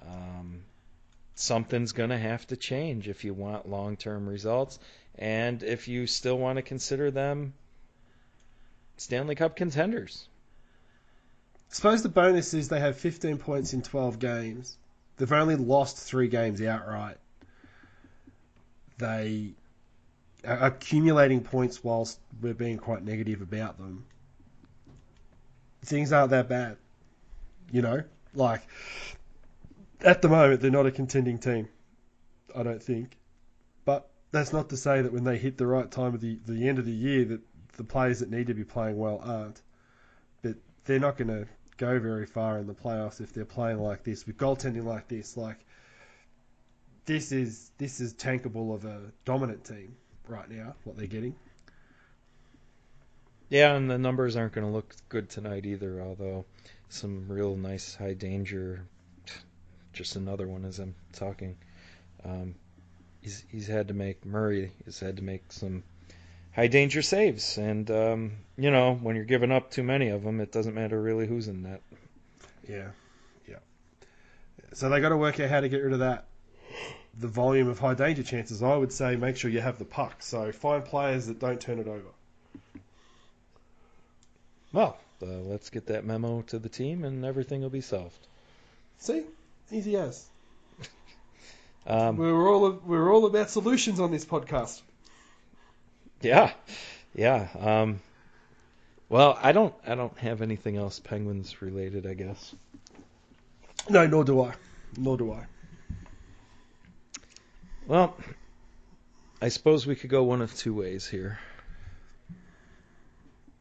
[0.00, 0.62] Um,
[1.34, 4.78] something's going to have to change if you want long term results
[5.18, 7.54] and if you still want to consider them
[8.96, 10.28] Stanley Cup contenders.
[11.70, 14.76] I suppose the bonus is they have 15 points in 12 games.
[15.16, 17.16] They've only lost three games outright.
[18.98, 19.54] They
[20.44, 24.04] are accumulating points whilst we're being quite negative about them.
[25.84, 26.76] Things aren't that bad.
[27.70, 28.02] You know?
[28.34, 28.62] Like,
[30.00, 31.68] at the moment, they're not a contending team.
[32.54, 33.16] I don't think.
[34.32, 36.78] That's not to say that when they hit the right time of the, the end
[36.78, 37.40] of the year that
[37.76, 39.60] the players that need to be playing well aren't.
[40.42, 44.04] But they're not going to go very far in the playoffs if they're playing like
[44.04, 45.36] this with goaltending like this.
[45.36, 45.58] Like
[47.04, 49.96] this is this is tankable of a dominant team
[50.28, 50.74] right now.
[50.84, 51.34] What they're getting.
[53.48, 56.46] Yeah, and the numbers aren't going to look good tonight either, although
[56.88, 58.86] some real nice high danger.
[59.92, 61.58] Just another one as I'm talking.
[62.24, 62.54] Um,
[63.22, 65.82] he's he's had to make Murray has had to make some
[66.54, 70.40] high danger saves, and um, you know when you're giving up too many of them,
[70.40, 71.80] it doesn't matter really who's in net.
[72.68, 72.88] Yeah,
[73.48, 73.56] yeah.
[74.74, 76.26] So they got to work out how to get rid of that.
[77.18, 78.62] The volume of high danger chances.
[78.62, 80.22] I would say make sure you have the puck.
[80.22, 82.08] So find players that don't turn it over.
[84.72, 88.26] Well, uh, let's get that memo to the team, and everything will be solved.
[88.98, 89.24] See,
[89.70, 90.24] easy as.
[91.86, 94.80] Um, We're all we're all about solutions on this podcast.
[96.20, 96.52] Yeah,
[97.14, 97.48] yeah.
[97.58, 98.00] Um,
[99.08, 102.06] well, I don't, I don't have anything else Penguins related.
[102.06, 102.54] I guess.
[103.88, 104.54] No, nor do I.
[104.96, 105.46] Nor do I.
[107.86, 108.16] Well,
[109.40, 111.38] I suppose we could go one of two ways here.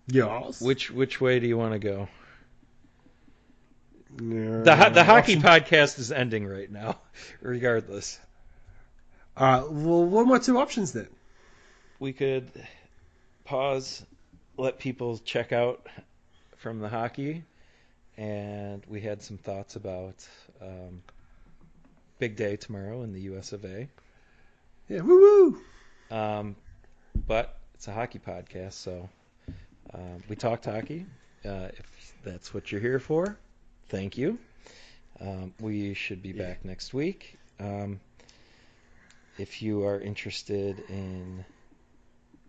[0.07, 0.61] Yes.
[0.61, 2.07] Which, which way do you want to go?
[4.19, 6.99] Yeah, The ho- the hockey option- podcast is ending right now,
[7.41, 8.19] regardless.
[9.37, 9.71] All right.
[9.71, 11.07] Well, what are my two options then?
[11.99, 12.49] We could
[13.45, 14.03] pause,
[14.57, 15.87] let people check out
[16.57, 17.43] from the hockey,
[18.17, 20.15] and we had some thoughts about
[20.61, 21.01] um,
[22.19, 23.53] big day tomorrow in the U.S.
[23.53, 23.87] of A.
[24.89, 25.01] Yeah.
[25.01, 25.55] Woo
[26.11, 26.15] woo.
[26.17, 26.55] Um,
[27.27, 29.07] but it's a hockey podcast, so
[29.93, 31.05] um, we talked hockey.
[31.45, 33.37] Uh, if that's what you're here for,
[33.91, 34.39] thank you.
[35.19, 36.43] Um, we should be Yeah.
[36.47, 37.37] back next week.
[37.59, 37.99] Um,
[39.37, 41.45] if you are interested in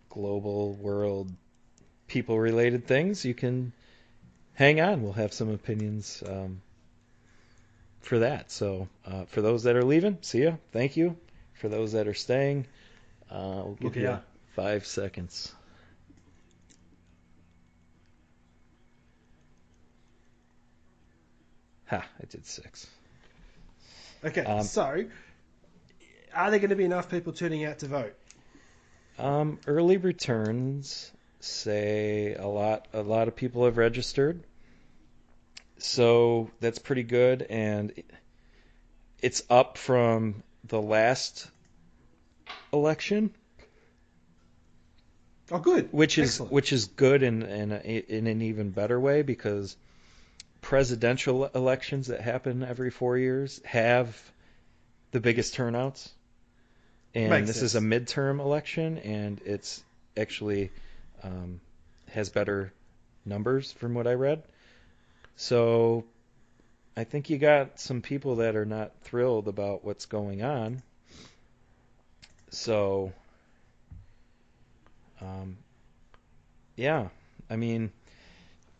[0.09, 1.31] global world
[2.07, 3.73] people related things, you can
[4.53, 5.03] hang on.
[5.03, 6.61] We'll have some opinions um,
[8.01, 8.51] for that.
[8.51, 10.53] So uh, for those that are leaving, see ya.
[10.71, 11.17] Thank you.
[11.53, 12.67] For those that are staying,
[13.31, 14.23] uh, we'll give Look you out.
[14.55, 15.53] five seconds.
[21.93, 22.03] Ha!
[22.21, 22.87] I did six.
[24.25, 25.05] Okay, Um, so
[26.33, 28.15] are there going to be enough people turning out to vote?
[29.19, 32.87] Um, early returns say a lot.
[32.93, 34.41] A lot of people have registered,
[35.77, 37.93] so that's pretty good, and
[39.21, 41.47] it's up from the last
[42.71, 43.29] election,
[45.51, 45.89] Oh, good.
[45.91, 46.51] which is Excellent.
[46.53, 47.75] which is good in in, a,
[48.07, 49.75] in an even better way because
[50.63, 54.19] presidential elections that happen every four years have
[55.11, 56.09] the biggest turnouts,
[57.13, 59.83] and Makes this is a midterm election, and it's
[60.17, 60.71] actually
[61.21, 61.61] um,
[62.09, 62.73] has better
[63.25, 64.41] numbers from what I read.
[65.35, 66.05] So
[66.97, 70.81] I think you got some people that are not thrilled about what's going on.
[72.49, 73.11] So
[75.21, 75.57] um,
[76.75, 77.09] yeah,
[77.49, 77.91] I mean,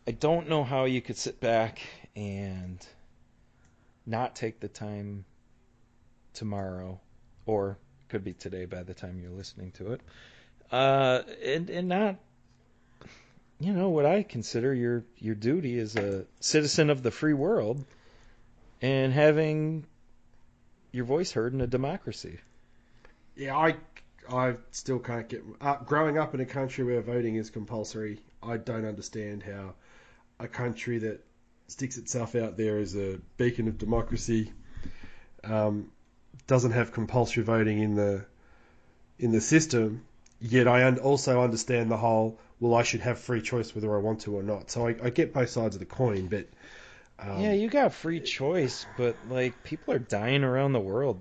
[0.06, 1.80] I don't know how you could sit back
[2.16, 2.86] and
[4.06, 5.24] not take the time
[6.34, 7.00] tomorrow,
[7.46, 7.78] or
[8.10, 10.02] could be today by the time you're listening to it,
[10.72, 12.18] uh, and and not,
[13.60, 17.86] you know, what I consider your your duty as a citizen of the free world,
[18.82, 19.86] and having
[20.92, 22.40] your voice heard in a democracy.
[23.36, 23.76] Yeah, I,
[24.30, 25.44] I still can't get.
[25.62, 29.74] Uh, growing up in a country where voting is compulsory, I don't understand how
[30.44, 31.24] a country that
[31.68, 34.52] sticks itself out there as a beacon of democracy
[35.44, 35.92] um,
[36.48, 38.26] doesn't have compulsory voting in the
[39.20, 40.04] in the system.
[40.42, 42.40] Yet I un- also understand the whole.
[42.60, 44.72] Well, I should have free choice whether I want to or not.
[44.72, 46.48] So I, I get both sides of the coin, but
[47.20, 51.20] um, yeah, you got free choice, but like people are dying around the world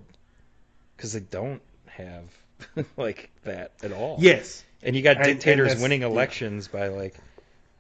[0.96, 2.24] because they don't have
[2.96, 4.16] like that at all.
[4.20, 6.08] yes, and you got And- and dictators that's- winning yeah.
[6.08, 7.14] elections by like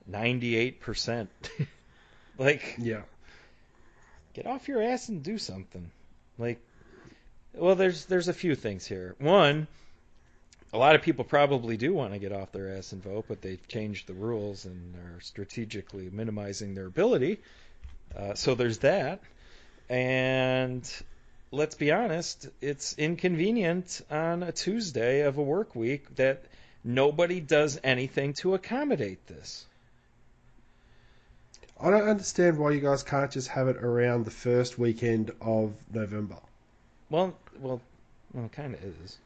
[0.06, 1.30] ninety-eight percent.
[2.38, 3.02] Like, yeah,
[4.32, 5.90] get off your ass and do something.
[6.38, 6.60] Like,
[7.54, 9.14] well, there's there's a few things here.
[9.18, 9.68] One,
[10.72, 13.42] a lot of people probably do want to get off their ass and vote, but
[13.42, 17.38] they've changed the rules and are strategically minimizing their ability.
[18.16, 19.20] Uh, so there's that.
[19.90, 20.90] And
[21.50, 26.44] let's be honest, it's inconvenient on a Tuesday of a work week that
[26.82, 29.66] nobody does anything to accommodate this.
[31.82, 35.74] I don't understand why you guys can't just have it around the first weekend of
[35.92, 36.36] November.
[37.10, 37.80] Well, well,
[38.32, 39.18] well, it kind of is.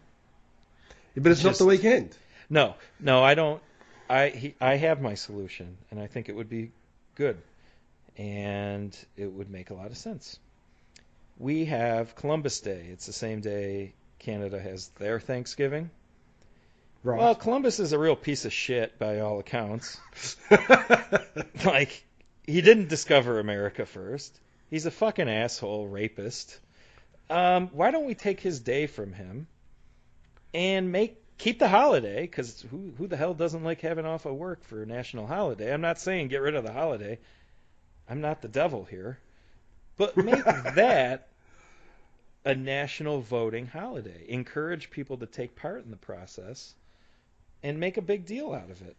[1.15, 2.17] But it's not Just- the weekend.
[2.49, 3.61] No, no, I don't.
[4.09, 6.71] I he, I have my solution, and I think it would be
[7.17, 7.37] good,
[8.17, 10.39] and it would make a lot of sense.
[11.39, 12.87] We have Columbus Day.
[12.93, 15.91] It's the same day Canada has their Thanksgiving.
[17.03, 17.19] Right.
[17.19, 20.01] Well, Columbus is a real piece of shit by all accounts.
[21.65, 22.05] like
[22.47, 24.39] he didn't discover America first.
[24.71, 26.59] He's a fucking asshole, rapist.
[27.29, 29.47] Um, why don't we take his day from him
[30.55, 32.23] and make keep the holiday?
[32.23, 35.73] Because who who the hell doesn't like having off of work for a national holiday?
[35.73, 37.19] I'm not saying get rid of the holiday.
[38.09, 39.19] I'm not the devil here,
[39.97, 40.45] but make
[40.75, 41.29] that
[42.45, 44.25] a national voting holiday.
[44.29, 46.75] Encourage people to take part in the process
[47.65, 48.97] and make a big deal out of it.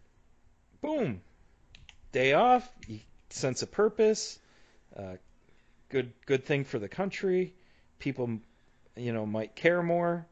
[0.82, 1.22] Boom.
[2.12, 3.00] Day off, you-
[3.30, 4.40] sense of purpose,
[4.96, 5.16] uh,
[5.90, 7.54] good good thing for the country.
[8.00, 8.40] People,
[8.96, 10.26] you know, might care more.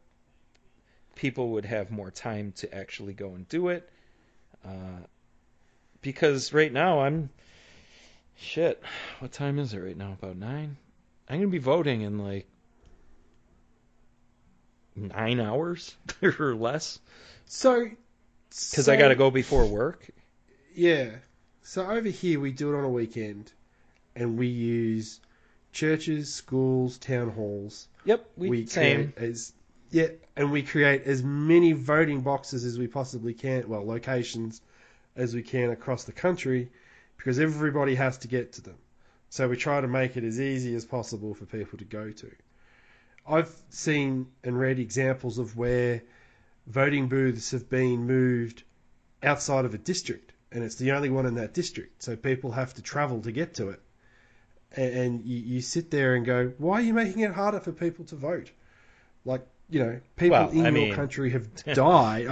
[1.16, 3.90] People would have more time to actually go and do it.
[4.66, 5.00] Uh,
[6.02, 7.30] because right now I'm
[8.36, 8.82] shit.
[9.20, 10.14] What time is it right now?
[10.22, 10.78] About nine.
[11.30, 12.48] I'm gonna be voting in like
[14.96, 15.96] nine hours
[16.40, 17.00] or less
[17.48, 17.90] so,
[18.50, 20.08] because I got to go before work.
[20.74, 21.10] Yeah.
[21.68, 23.52] So over here we do it on a weekend,
[24.16, 25.20] and we use
[25.72, 27.88] churches, schools, town halls.
[28.06, 29.12] Yep, we, same.
[29.18, 29.52] as
[29.90, 33.68] yeah, and we create as many voting boxes as we possibly can.
[33.68, 34.62] Well, locations
[35.16, 36.70] as we can across the country,
[37.18, 38.78] because everybody has to get to them.
[39.30, 42.32] So we try to make it as easy as possible for people to go to.
[43.28, 46.04] I've seen and read examples of where
[46.68, 48.62] voting booths have been moved
[49.24, 52.74] outside of a district, and it's the only one in that district, so people have
[52.76, 53.82] to travel to get to it.
[54.76, 57.72] And, and you, you sit there and go, why are you making it harder for
[57.72, 58.50] people to vote?
[59.26, 62.28] Like, you know, people Well, in I your mean- country have died.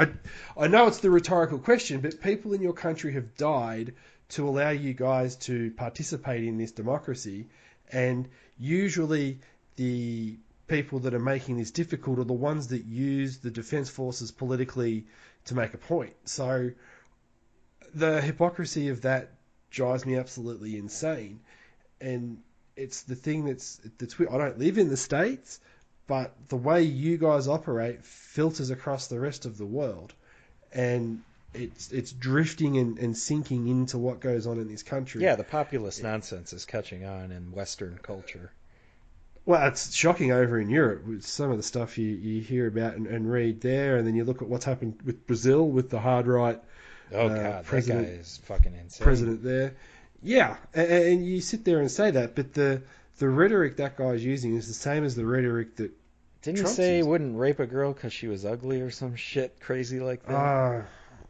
[0.57, 3.93] I, I know it's the rhetorical question, but people in your country have died
[4.29, 7.47] to allow you guys to participate in this democracy.
[7.91, 9.39] And usually
[9.75, 14.31] the people that are making this difficult are the ones that use the defense forces
[14.31, 15.05] politically
[15.45, 16.13] to make a point.
[16.25, 16.71] So
[17.93, 19.29] the hypocrisy of that
[19.69, 21.39] drives me absolutely insane.
[22.01, 22.41] And
[22.75, 25.59] it's the thing that's that's I don't live in the states,
[26.07, 30.13] but the way you guys operate filters across the rest of the world,
[30.71, 31.21] and
[31.53, 35.21] it's it's drifting and, and sinking into what goes on in this country.
[35.21, 38.51] Yeah, the populist nonsense is catching on in Western culture.
[39.45, 42.95] Well, it's shocking over in Europe with some of the stuff you, you hear about
[42.95, 45.99] and, and read there, and then you look at what's happened with Brazil with the
[45.99, 46.61] hard right
[47.11, 49.03] Oh Uh, god, president- that guy is fucking insane.
[49.03, 49.73] president there.
[50.21, 52.81] Yeah, and, and you sit there and say that, but the
[53.17, 55.91] the rhetoric that guy's using is the same as the rhetoric that
[56.41, 59.99] Didn't say he wouldn't rape a girl because she was ugly or some shit crazy
[59.99, 60.33] like that?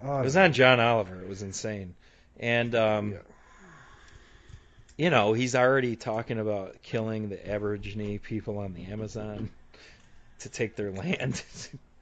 [0.02, 1.22] ah, it was on John Oliver.
[1.22, 1.96] It was insane.
[2.40, 3.18] And um, Yeah.
[4.98, 9.50] you know, he's already talking about killing the Aborigine people on the Amazon
[10.40, 11.42] to take their land.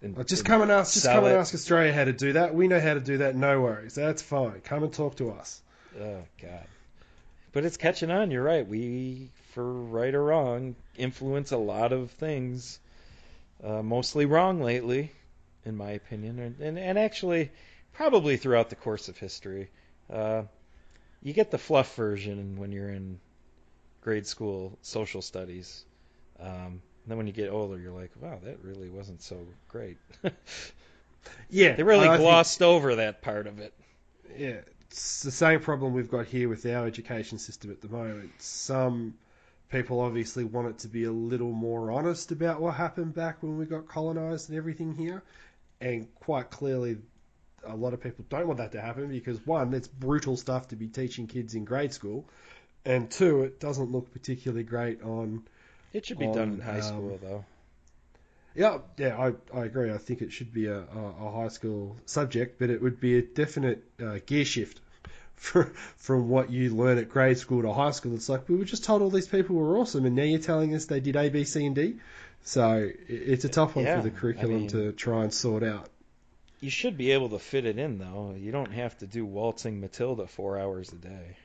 [0.02, 0.94] And, Well, just come and ask.
[0.94, 2.56] Just come and ask Australia how to do that.
[2.56, 3.36] We know how to do that.
[3.36, 3.96] No worries.
[3.96, 4.62] That's fine.
[4.62, 5.62] Come and talk to us.
[6.00, 6.66] Oh god.
[7.52, 8.32] But it's catching on.
[8.32, 8.66] You're right.
[8.66, 12.80] We, for right or wrong, influence a lot of things.
[13.64, 15.12] Uh, mostly wrong lately,
[15.66, 17.52] in my opinion, and, and and actually,
[17.94, 19.70] probably throughout the course of history.
[20.12, 20.44] Uh,
[21.22, 23.20] you get the fluff version when you're in
[24.02, 25.86] grade school social studies.
[26.40, 26.82] Um,
[27.12, 29.38] then when you get older, you're like, wow, that really wasn't so
[29.68, 29.98] great.
[31.50, 33.74] Yeah, they really I think- glossed over that part of it.
[34.38, 38.32] yeah, it's the same problem we've got here with our education system at the moment.
[38.40, 39.14] Some
[39.70, 43.58] people obviously want it to be a little more honest about what happened back when
[43.58, 45.22] we got colonised and everything here,
[45.80, 46.98] and quite clearly,
[47.68, 50.76] a lot of people don't want that to happen because one, it's brutal stuff to
[50.76, 52.26] be teaching kids in grade school,
[52.84, 55.44] and two, it doesn't look particularly great on.
[55.94, 57.46] It should be done in high um, school, though.
[58.56, 59.92] Yeah, yeah, I, I agree.
[59.92, 63.22] I think it should be a, a, high school subject, but it would be a
[63.22, 64.82] definite uh, gear shift
[65.36, 65.66] for,
[65.96, 68.14] from what you learn at grade school to high school.
[68.14, 70.76] It's like we were just told all these people were awesome, and now you're telling
[70.76, 71.96] us they did A, B, C, and D.
[72.44, 75.64] So it's a tough one Yeah, for the curriculum I mean- to try and sort
[75.64, 75.90] out.
[76.60, 78.36] You should be able to fit it in, though.
[78.38, 81.36] You don't have to do waltzing Matilda four hours a day.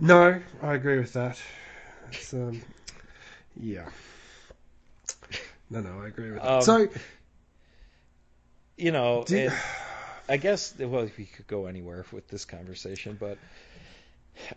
[0.00, 1.38] No, I agree with that.
[2.10, 2.60] It's, um,
[3.58, 3.88] yeah.
[5.70, 6.50] No, no, I agree with that.
[6.50, 6.88] Um, so,
[8.76, 9.52] You know, do- it-
[10.28, 13.36] I guess well, we could go anywhere with this conversation, but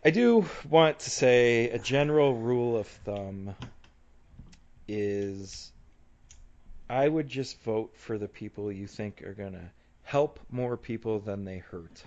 [0.05, 3.55] I do want to say a general rule of thumb
[4.87, 5.71] is
[6.89, 9.69] I would just vote for the people you think are going to
[10.03, 12.03] help more people than they hurt.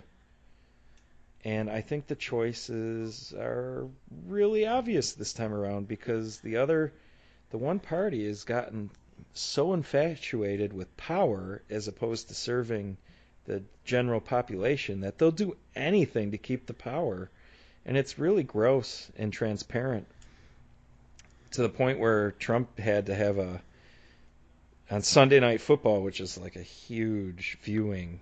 [1.46, 3.86] And I think the choices are
[4.26, 6.92] really obvious this time around because the other,
[7.50, 8.90] the one party has gotten
[9.32, 12.96] so infatuated with power as opposed to serving
[13.44, 17.30] the general population that they'll do anything to keep the power.
[17.84, 20.08] And it's really gross and transparent
[21.52, 23.62] to the point where Trump had to have a
[24.90, 28.18] on Sunday Night Football, which is like a huge viewing.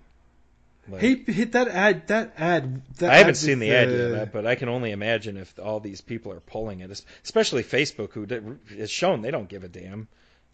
[0.87, 2.07] Like, he hit that ad.
[2.07, 2.81] That ad.
[2.97, 5.57] That I haven't ad seen with the ad yet, but I can only imagine if
[5.59, 9.63] all these people are pulling it, especially Facebook, who did- has shown they don't give
[9.63, 10.07] a damn.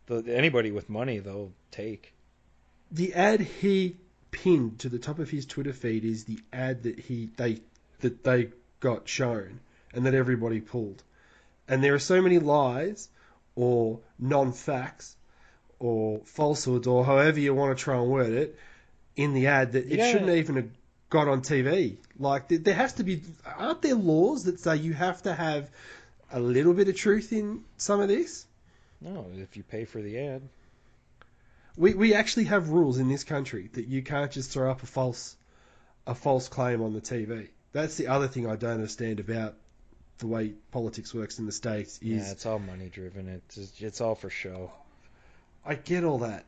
[0.07, 2.13] The, anybody with money, they'll take.
[2.91, 3.97] the ad he
[4.31, 7.59] pinned to the top of his Twitter feed is the ad that he they
[7.99, 9.59] that they got shown
[9.93, 11.03] and that everybody pulled.
[11.67, 13.09] And there are so many lies
[13.55, 15.15] or non-facts
[15.79, 18.57] or falsehoods or however you want to try and word it
[19.23, 20.11] in the ad that it Yeah.
[20.11, 20.69] shouldn't even have
[21.09, 21.97] got on TV.
[22.19, 25.69] Like there, has to be aren't there laws that say you have to have
[26.31, 28.45] a little bit of truth in some of this?
[29.01, 30.41] No, if you pay for the ad.
[31.77, 34.85] We we actually have rules in this country that you can't just throw up a
[34.85, 35.35] false
[36.05, 37.47] a false claim on the TV.
[37.71, 39.55] That's the other thing I don't understand about
[40.17, 43.27] the way politics works in the states is Yeah, it's all money driven.
[43.27, 44.71] It's just, it's all for show.
[45.65, 46.45] I get all that,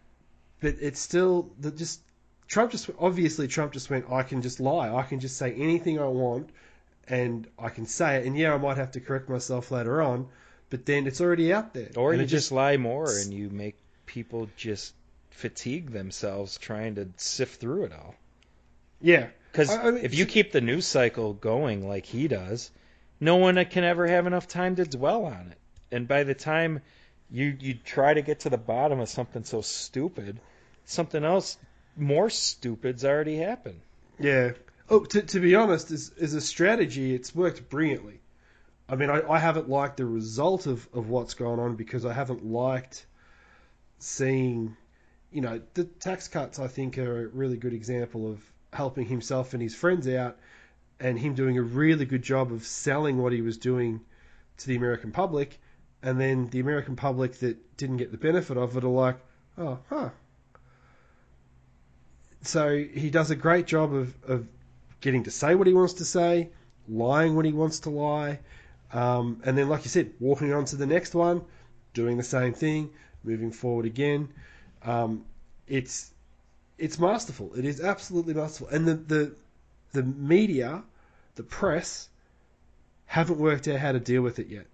[0.60, 2.02] but it's still the just
[2.48, 4.94] Trump just obviously Trump just went I can just lie.
[4.94, 6.50] I can just say anything I want
[7.08, 10.28] and I can say it and yeah I might have to correct myself later on,
[10.70, 11.90] but then it's already out there.
[11.96, 13.76] Or And you just lie more and you make
[14.06, 14.94] people just
[15.32, 18.16] fatigue themselves trying to sift through it all.
[19.02, 19.28] yeah.
[19.52, 22.72] Because I mean, if you keep the news cycle going like he does,
[23.20, 25.58] no one can ever have enough time to dwell on it.
[25.92, 26.82] And by the time
[27.30, 30.40] you you try to get to the bottom of something so stupid,
[30.86, 31.58] something else
[31.96, 33.82] more stupid's already happened.
[34.20, 34.52] Yeah.
[34.90, 38.20] Oh, to, to be honest, as, as a strategy, it's worked brilliantly.
[38.88, 42.14] I mean, I, I haven't liked the result of, of what's gone on because I
[42.14, 43.06] haven't liked
[44.00, 44.76] seeing,
[45.32, 49.54] you know, the tax cuts, I think, are a really good example of helping himself
[49.54, 50.38] and his friends out
[51.00, 54.02] and him doing a really good job of selling what he was doing
[54.58, 55.60] to the American public.
[56.02, 59.18] And then the American public that didn't get the benefit of it are like,
[59.58, 60.10] oh, huh.
[62.44, 64.48] So he does a great job of, of
[65.02, 66.50] getting to say what he wants to say,
[66.88, 68.40] lying when he wants to lie,
[68.94, 71.42] um, and then, like you said, walking on to the next one,
[71.94, 72.92] doing the same thing,
[73.24, 74.30] moving forward again.
[74.84, 75.26] Um,
[75.68, 76.12] it's
[76.78, 77.54] it's masterful.
[77.56, 78.68] It is absolutely masterful.
[78.68, 79.36] And the, the
[79.94, 80.84] the media,
[81.36, 82.10] the press,
[83.06, 84.68] haven't worked out how to deal with it yet.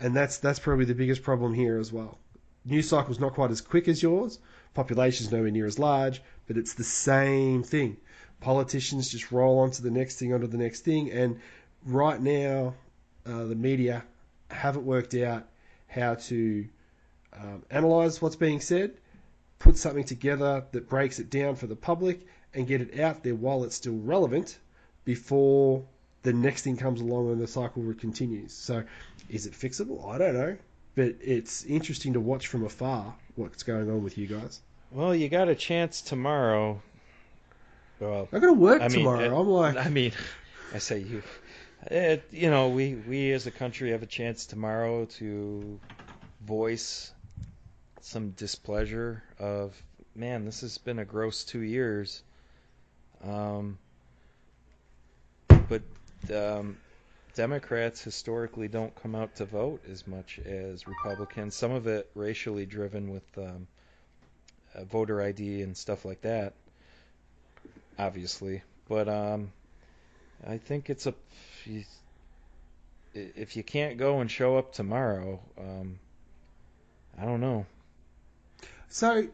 [0.00, 2.18] And that's that's probably the biggest problem here as well.
[2.64, 4.38] News cycle's not quite as quick as yours.
[4.72, 7.96] Population's nowhere near as large, but it's the same thing.
[8.40, 11.38] Politicians just roll on to the next thing, onto the next thing, and
[11.84, 12.74] right now,
[13.26, 14.04] uh, the media
[14.50, 15.46] haven't worked out
[15.88, 16.66] how to
[17.32, 18.94] um, analyze what's being said,
[19.58, 23.34] put something together that breaks it down for the public, and get it out there
[23.34, 24.58] while it's still relevant
[25.04, 25.84] before
[26.22, 28.52] the next thing comes along and the cycle continues.
[28.52, 28.84] So,
[29.28, 30.08] is it fixable?
[30.08, 30.56] I don't know,
[30.94, 34.60] but it's interesting to watch from afar what's going on with you guys.
[34.90, 36.80] Well, you got a chance tomorrow.
[38.00, 39.20] Well, I got to work I mean, tomorrow.
[39.20, 40.12] it- I'm like, I mean,
[40.72, 41.22] I say you.
[41.90, 45.78] It, you know, we we as a country have a chance tomorrow to
[46.46, 47.12] voice
[48.00, 49.74] some displeasure of
[50.14, 50.44] man.
[50.44, 52.22] This has been a gross two years.
[53.22, 53.78] Um,
[55.68, 55.82] but
[56.34, 56.76] um,
[57.34, 61.54] Democrats historically don't come out to vote as much as Republicans.
[61.56, 63.66] Some of it racially driven with um,
[64.74, 66.52] uh, voter ID and stuff like that,
[67.98, 68.62] obviously.
[68.88, 69.50] But um,
[70.46, 71.14] I think it's a
[73.14, 75.98] if you can't go and show up tomorrow, um,
[77.20, 77.66] I don't know.
[78.88, 79.26] So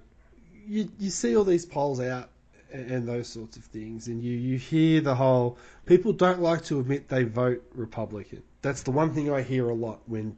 [0.66, 2.29] you you see all these polls out
[2.72, 6.80] and, those sorts of things, and you you hear the whole people don't like to
[6.80, 8.42] admit they vote Republican.
[8.62, 10.36] That's the one thing I hear a lot when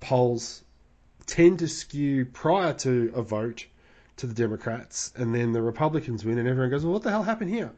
[0.00, 0.62] polls
[1.26, 3.66] tend to skew prior to a vote
[4.16, 7.22] to the Democrats, and then the Republicans win, and everyone goes, "Well, what the hell
[7.22, 7.72] happened here?"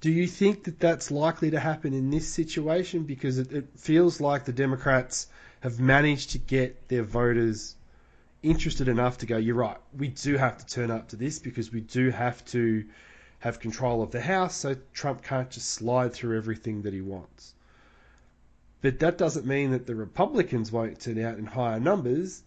[0.00, 3.02] Do you think that that's likely to happen in this situation?
[3.04, 5.26] Because it, it feels like the Democrats
[5.60, 7.76] have managed to get their voters
[8.42, 11.72] interested enough to go, you're right, we do have to turn up to this because
[11.72, 12.84] we do have to
[13.40, 17.54] have control of the House, so Trump can't just slide through everything that he wants.
[18.82, 22.42] But that doesn't mean that the Republicans won't turn out in higher numbers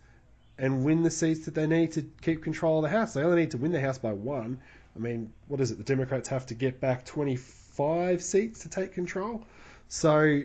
[0.57, 3.13] and win the seats that they need to keep control of the House.
[3.13, 4.59] They only need to win the House by one.
[4.95, 5.77] I mean, what is it?
[5.77, 9.43] The Democrats have to get back 25 seats to take control.
[9.89, 10.41] So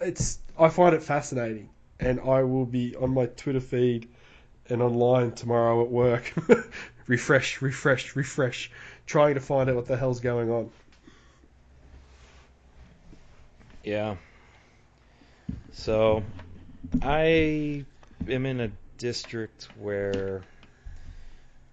[0.00, 1.70] it's I find it fascinating,
[2.00, 4.08] and I will be on my Twitter feed
[4.68, 6.32] and online tomorrow at work.
[7.06, 8.70] refresh, refresh, refresh,
[9.06, 10.70] trying to find out what the hell's going on.
[13.82, 14.16] Yeah.
[15.72, 16.22] So,
[17.02, 17.84] I
[18.28, 20.42] am in a district where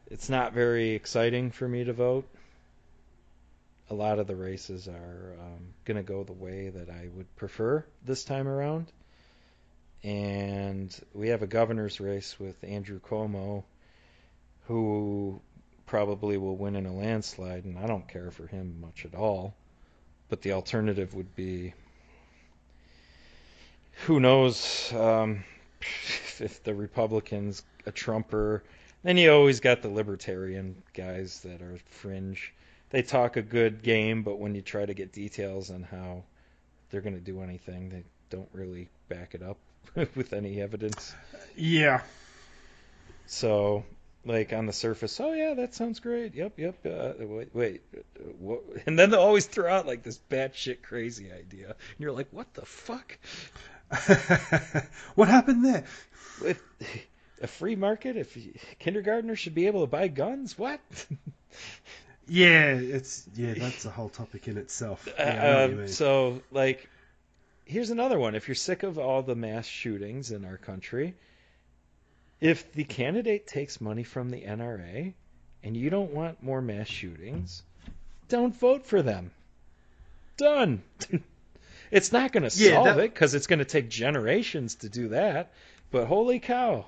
[0.09, 2.27] it's not very exciting for me to vote.
[3.89, 7.33] A lot of the races are um, going to go the way that I would
[7.35, 8.91] prefer this time around.
[10.03, 13.63] And we have a governor's race with Andrew Cuomo,
[14.65, 15.39] who
[15.85, 19.53] probably will win in a landslide, and I don't care for him much at all.
[20.29, 21.73] But the alternative would be
[24.05, 25.43] who knows um,
[26.39, 28.63] if the Republicans, a Trumper,
[29.03, 32.53] then you always got the libertarian guys that are fringe.
[32.89, 36.23] They talk a good game, but when you try to get details on how
[36.89, 39.57] they're going to do anything, they don't really back it up
[40.15, 41.15] with any evidence.
[41.55, 42.01] Yeah.
[43.27, 43.85] So,
[44.25, 46.35] like on the surface, oh yeah, that sounds great.
[46.35, 46.85] Yep, yep.
[46.85, 48.61] Uh, wait, wait, uh, what?
[48.85, 52.53] and then they'll always throw out like this batshit crazy idea, and you're like, what
[52.53, 53.17] the fuck?
[55.15, 55.85] what happened there?
[56.45, 56.61] If
[57.41, 58.37] a free market, if
[58.79, 60.79] kindergartners should be able to buy guns, what?
[62.27, 65.05] Yeah, it's yeah, that's a whole topic in itself.
[65.17, 66.89] Yeah, I know what you um, so, like,
[67.71, 68.35] here's another one.
[68.35, 71.15] If you're sick of all the mass shootings in our country,
[72.39, 75.13] if the candidate takes money from the NRA
[75.63, 77.63] and you don't want more mass shootings,
[78.29, 79.31] don't vote for them.
[80.37, 80.81] Done.
[81.91, 84.89] it's not going to Yeah, solve that- it because it's going to take generations to
[84.89, 85.51] do that.
[85.91, 86.85] But holy cow.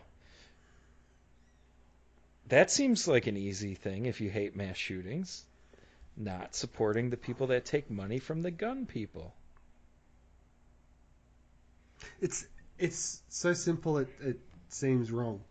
[2.49, 5.45] That seems like an easy thing if you hate mass shootings.
[6.15, 9.33] not supporting the people that take money from the gun people.
[12.21, 12.47] It's
[12.79, 14.39] it's so simple it, it
[14.69, 15.41] seems wrong.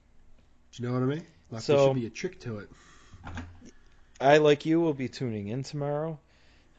[0.72, 1.26] Do you know what I mean?
[1.50, 2.68] Like So- there should be a trick to it.
[4.20, 6.18] I, like you, will be tuning in tomorrow.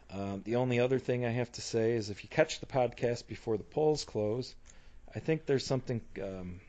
[0.10, 3.28] Um, the only other thing I have to say is if you catch the podcast
[3.28, 4.56] before the polls close,
[5.14, 6.62] I think there's something um,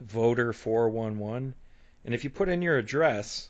[0.00, 1.54] voter 411,
[2.04, 3.48] and if you put in your address,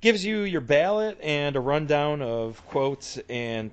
[0.00, 3.70] gives you your ballot and a rundown of quotes and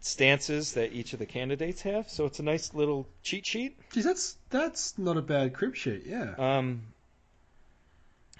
[0.00, 2.08] stances that each of the candidates have.
[2.08, 3.78] So it's a nice little cheat sheet.
[3.92, 6.04] Geez, that's that's not a bad crib sheet.
[6.06, 6.34] Yeah.
[6.36, 6.82] Um,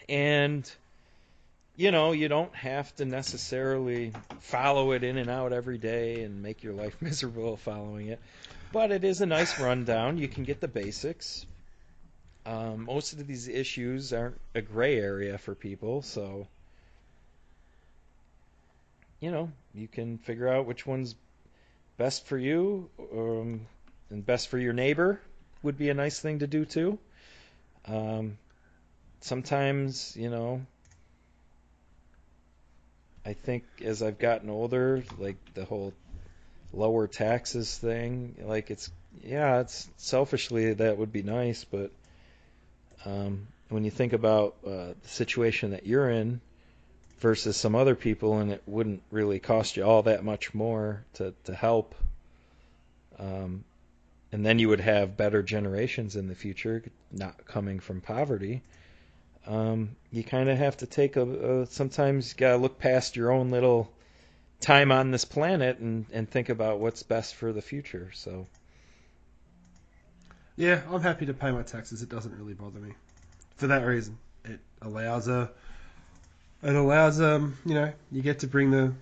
[0.08, 0.70] and
[1.76, 6.42] you know, you don't have to necessarily follow it in and out every day and
[6.42, 8.20] make your life miserable following it.
[8.72, 10.18] But it is a nice rundown.
[10.18, 11.46] You can get the basics.
[12.46, 16.46] Um, most of these issues aren't a gray area for people, so
[19.20, 21.14] you know you can figure out which one's
[22.00, 23.66] best for you um,
[24.08, 25.20] and best for your neighbor
[25.62, 26.98] would be a nice thing to do too.
[27.86, 28.38] Um,
[29.20, 30.62] sometimes, you know,
[33.26, 35.92] I think as I've gotten older, like the whole
[36.72, 38.90] lower taxes thing, like it's
[39.22, 41.90] yeah, it's selfishly that would be nice, but
[43.04, 46.40] um, when you think about uh, the situation that you're in
[47.20, 51.34] versus some other people, and it wouldn't really cost you all that much more to
[51.44, 51.94] to help.
[53.18, 53.64] Um,
[54.32, 56.82] and then you would have better generations in the future,
[57.12, 58.62] not coming from poverty.
[59.46, 61.22] Um, you kind of have to take a,
[61.62, 63.90] a sometimes you gotta look past your own little
[64.60, 68.10] time on this planet and and think about what's best for the future.
[68.14, 68.46] So
[70.56, 72.02] Yeah, I'm happy to pay my taxes.
[72.02, 72.94] It doesn't really bother me.
[73.56, 75.50] For that reason, it allows a
[76.62, 78.92] it allows um you know you get to bring the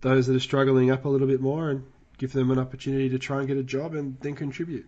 [0.00, 1.84] those that are struggling up a little bit more and
[2.18, 4.86] give them an opportunity to try and get a job and then contribute.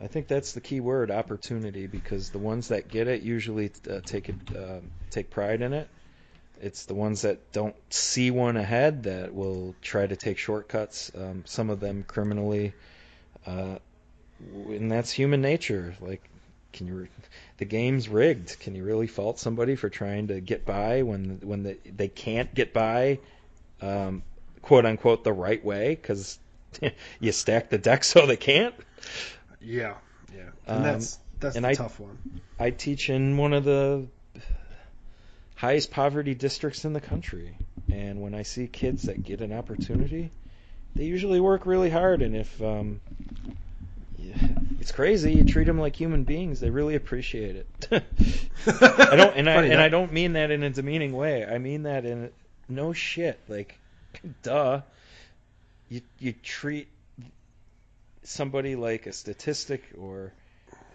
[0.00, 4.00] I think that's the key word, opportunity, because the ones that get it usually uh,
[4.04, 4.78] take it, uh,
[5.10, 5.88] take pride in it.
[6.60, 11.10] It's the ones that don't see one ahead that will try to take shortcuts.
[11.16, 12.74] Um, some of them criminally,
[13.44, 13.78] uh,
[14.68, 15.96] and that's human nature.
[16.00, 16.22] Like,
[16.72, 16.94] can you?
[16.94, 17.08] Re-
[17.58, 18.58] the game's rigged.
[18.60, 22.54] Can you really fault somebody for trying to get by when when they, they can't
[22.54, 23.18] get by,
[23.80, 24.22] um,
[24.62, 25.94] quote unquote, the right way?
[25.94, 26.38] Because
[27.20, 28.74] you stack the deck so they can't.
[29.60, 29.94] Yeah,
[30.34, 32.18] yeah, and Um, that's that's and the tough one.
[32.58, 34.06] I teach in one of the
[35.56, 37.56] highest poverty districts in the country.
[37.90, 40.30] And when I see kids that get an opportunity,
[40.94, 42.22] they usually work really hard.
[42.22, 43.00] And if um,
[44.18, 44.34] yeah,
[44.80, 47.66] it's crazy, you treat them like human beings, they really appreciate it.
[48.66, 49.80] I don't, and I Funny and.
[49.80, 51.44] I don't mean that in a demeaning way.
[51.44, 52.30] I mean that in
[52.68, 53.40] no shit.
[53.48, 53.78] Like,
[54.42, 54.82] duh.
[55.88, 56.88] You you treat
[58.22, 60.34] somebody like a statistic or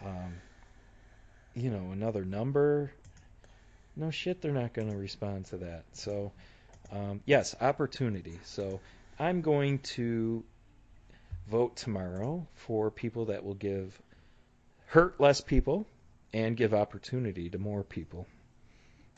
[0.05, 0.35] um,
[1.55, 2.93] you know another number.
[3.95, 5.83] No shit, they're not going to respond to that.
[5.93, 6.31] So,
[6.91, 8.39] um, yes, opportunity.
[8.43, 8.79] So,
[9.19, 10.43] I'm going to
[11.49, 13.99] vote tomorrow for people that will give
[14.87, 15.87] hurt less people
[16.33, 18.27] and give opportunity to more people.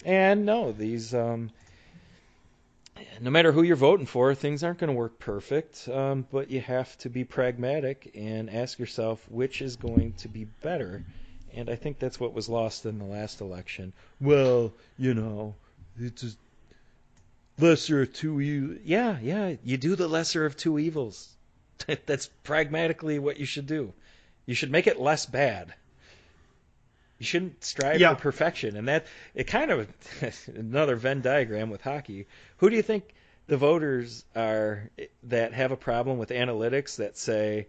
[0.03, 1.51] And no, these um,
[3.19, 5.87] no matter who you're voting for, things aren't going to work perfect.
[5.89, 10.45] Um, but you have to be pragmatic and ask yourself which is going to be
[10.45, 11.03] better.
[11.53, 13.93] And I think that's what was lost in the last election.
[14.19, 15.55] Well, you know,
[15.99, 16.37] it's just
[17.57, 18.79] lesser of two evils.
[18.83, 21.34] Yeah, yeah, you do the lesser of two evils.
[22.05, 23.93] that's pragmatically what you should do.
[24.45, 25.73] You should make it less bad.
[27.19, 28.13] You shouldn't strive Yeah.
[28.15, 29.87] for perfection, and that it kind of
[30.55, 32.27] another Venn diagram with hockey.
[32.57, 33.13] Who do you think
[33.47, 34.89] the voters are
[35.23, 37.67] that have a problem with analytics that say,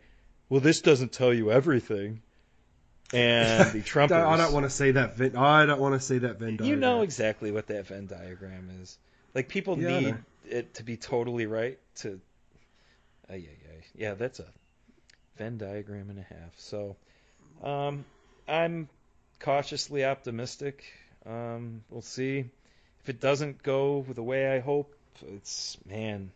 [0.49, 2.23] "Well, this doesn't tell you everything,"
[3.13, 4.09] and the Trumpers?
[4.09, 5.17] Don't- I don't want to see that.
[5.17, 6.69] Venn, I don't want to see that Venn diagram.
[6.69, 8.99] You know exactly what that Venn diagram is.
[9.33, 10.17] Like people Yeah, need
[10.49, 12.21] it to be totally right to.
[13.31, 13.66] Ay, ay, ay.
[13.95, 14.47] Yeah, that's a
[15.37, 16.59] Venn diagram and a half.
[16.59, 16.97] So,
[17.63, 18.05] um,
[18.49, 18.89] I'm
[19.41, 20.85] cautiously optimistic.
[21.25, 22.45] Um, we'll see
[23.03, 24.95] if it doesn't go the way I hope.
[25.35, 26.31] It's man,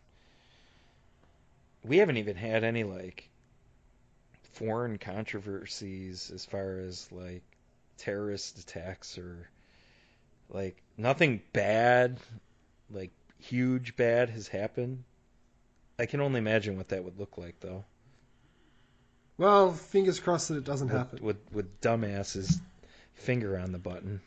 [1.85, 3.29] we haven't even had any like
[4.53, 7.43] foreign controversies as far as like
[7.99, 9.49] terrorist attacks or
[10.49, 12.19] like nothing bad,
[12.91, 15.05] like huge bad has happened.
[16.01, 17.85] I can only imagine what that would look like though.
[19.37, 21.19] Well, fingers crossed that it doesn't With, happen.
[21.23, 22.59] with with dumbasses
[23.13, 24.23] finger on the button.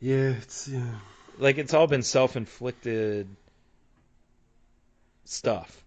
[0.00, 0.94] Yeah, it's yeah.
[1.38, 3.28] like it's all been self-inflicted
[5.24, 5.84] stuff,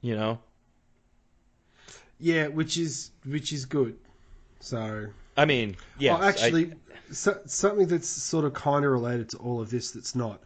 [0.00, 0.38] you know.
[2.20, 3.98] Yeah, which is which is good.
[4.60, 6.16] So I mean, yeah.
[6.16, 6.74] Oh, actually,
[7.10, 10.40] so, something that's sort of kind of related to all of this that's not.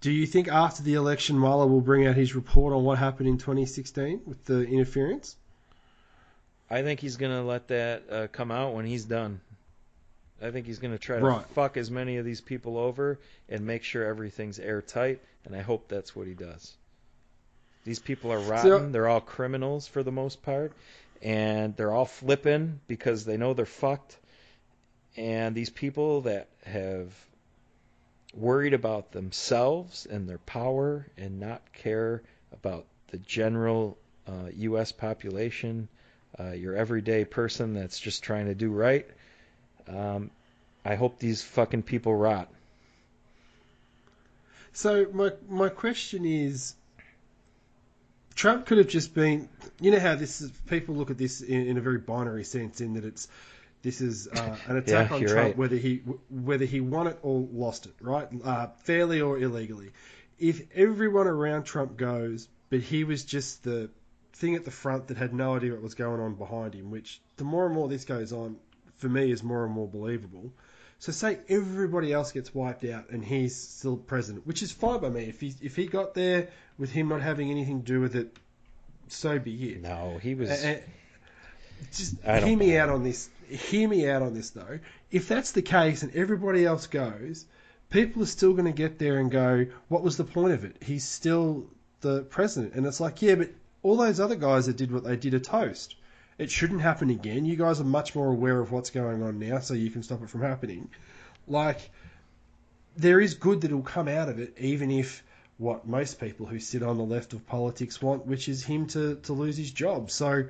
[0.00, 3.28] Do you think after the election, Mueller will bring out his report on what happened
[3.28, 5.36] in 2016 with the interference?
[6.70, 9.40] I think he's going to let that uh, come out when he's done.
[10.42, 11.46] I think he's going to try to Right.
[11.54, 13.18] fuck as many of these people over
[13.48, 16.74] and make sure everything's airtight, and I hope that's what he does.
[17.84, 18.92] These people are rotten.
[18.92, 20.72] they're all criminals for the most part,
[21.22, 24.16] and they're all flipping because they know they're fucked.
[25.16, 27.14] And these people that have
[28.34, 32.22] worried about themselves and their power and not care
[32.52, 33.96] about the general
[34.26, 34.92] uh, U.S.
[34.92, 35.88] population,
[36.38, 39.06] uh, your everyday person that's just trying to do right.
[39.88, 40.30] Um,
[40.84, 42.48] I hope these fucking people rot.
[44.72, 46.74] So my my question is,
[48.34, 49.48] Trump could have just been.
[49.80, 50.50] You know how this is.
[50.66, 53.28] People look at this in, in a very binary sense, in that it's
[53.86, 55.56] this is uh, an attack Yeah, on Trump, right.
[55.56, 55.98] whether he
[56.28, 58.26] whether he won it or lost it, right?
[58.44, 59.92] Uh, fairly or illegally.
[60.40, 63.88] If everyone around Trump goes, but he was just the
[64.32, 67.20] thing at the front that had no idea what was going on behind him, which
[67.36, 68.56] the more and more this goes on,
[68.96, 70.52] for me, is more and more believable.
[70.98, 75.10] So say everybody else gets wiped out and he's still president, which is fine by
[75.10, 75.26] me.
[75.26, 78.36] If he if he got there with him not having anything to do with it,
[79.06, 79.82] so be it.
[79.82, 80.50] No, he was.
[81.92, 82.82] Just hear me know.
[82.82, 83.28] out on this.
[83.48, 84.78] Hear me out on this though.
[85.10, 87.46] If that's the case and everybody else goes,
[87.90, 90.82] people are still going to get there and go, "What was the point of it?
[90.82, 91.66] He's still
[92.00, 93.50] the president." And it's like, yeah, but
[93.82, 95.94] all those other guys that did what they did are toast.
[96.38, 97.46] It shouldn't happen again.
[97.46, 100.22] You guys are much more aware of what's going on now, so you can stop
[100.22, 100.90] it from happening.
[101.46, 101.90] Like,
[102.96, 105.22] there is good that will come out of it, even if
[105.58, 109.14] what most people who sit on the left of politics want, which is him to,
[109.22, 110.10] to lose his job.
[110.10, 110.44] So,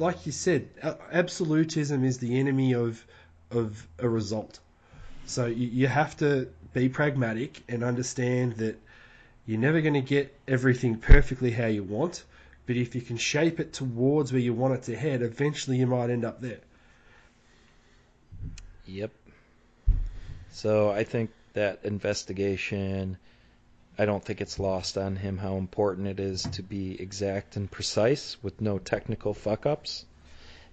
[0.00, 0.68] like you said,
[1.12, 3.04] absolutism is the enemy of
[3.50, 4.58] of a result.
[5.26, 8.78] So you, you have to be pragmatic and understand that
[9.46, 12.24] you're never going to get everything perfectly how you want,
[12.66, 15.86] but if you can shape it towards where you want it to head, eventually you
[15.86, 16.60] might end up there.
[18.86, 19.10] Yep.
[20.52, 23.18] So I think that investigation,
[24.00, 27.70] I don't think it's lost on him how important it is to be exact and
[27.70, 30.06] precise with no technical fuck ups.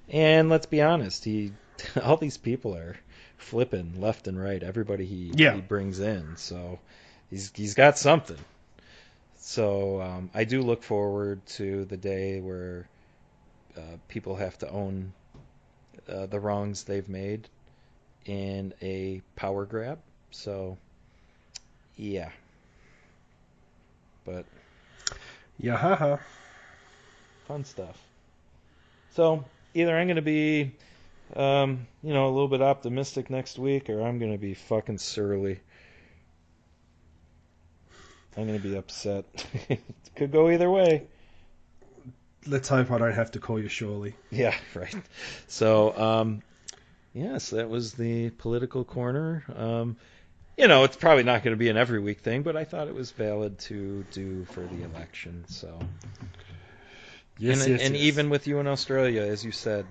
[0.08, 1.52] And let's be honest, he
[2.02, 2.96] all these people are
[3.38, 4.64] flipping left and right.
[4.64, 5.56] Everybody he, Yeah.
[5.56, 6.80] he brings in, so
[7.30, 8.40] he's he's got something.
[9.40, 12.88] So um, I do look forward to the day where
[13.76, 15.12] uh, people have to own
[16.08, 17.50] uh, the wrongs they've made
[18.26, 20.00] in a power grab.
[20.32, 20.78] So,
[21.98, 22.30] yeah.
[24.28, 24.46] But
[25.58, 26.18] Yeah, haha.
[27.48, 27.98] fun stuff.
[29.14, 30.74] So either I'm going to be,
[31.34, 34.98] um, you know, a little bit optimistic next week, or I'm going to be fucking
[34.98, 35.62] surly.
[38.36, 39.24] I'm going to be upset.
[40.18, 41.08] Could go either way.
[42.46, 44.14] Let's hope I don't have to call you Shirley.
[44.30, 44.96] Yeah, right.
[45.48, 46.44] So, um,
[47.14, 49.44] yes, that was the political corner.
[49.56, 49.96] Um,
[50.58, 52.88] you know, it's probably not going to be an every week thing, but I thought
[52.88, 55.46] it was valid to do for the election.
[55.48, 55.80] So,
[57.40, 58.04] Yes, and, yes, and yes.
[58.04, 59.86] even with you in Australia, as you said,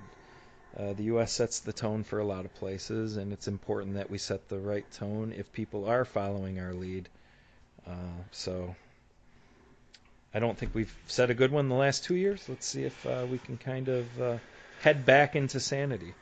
[0.76, 1.32] uh, the U.S.
[1.32, 4.58] sets the tone for a lot of places, and it's important that we set the
[4.58, 7.08] right tone if people are following our lead.
[7.86, 7.92] Uh,
[8.32, 8.74] so,
[10.34, 12.44] I don't think we've set a good one the last two years.
[12.48, 14.38] Let's see if uh, we can kind of uh,
[14.80, 16.14] head back into sanity.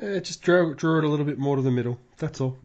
[0.00, 1.98] Eh, just draw, draw it a little bit more to the middle.
[2.18, 2.56] That's all.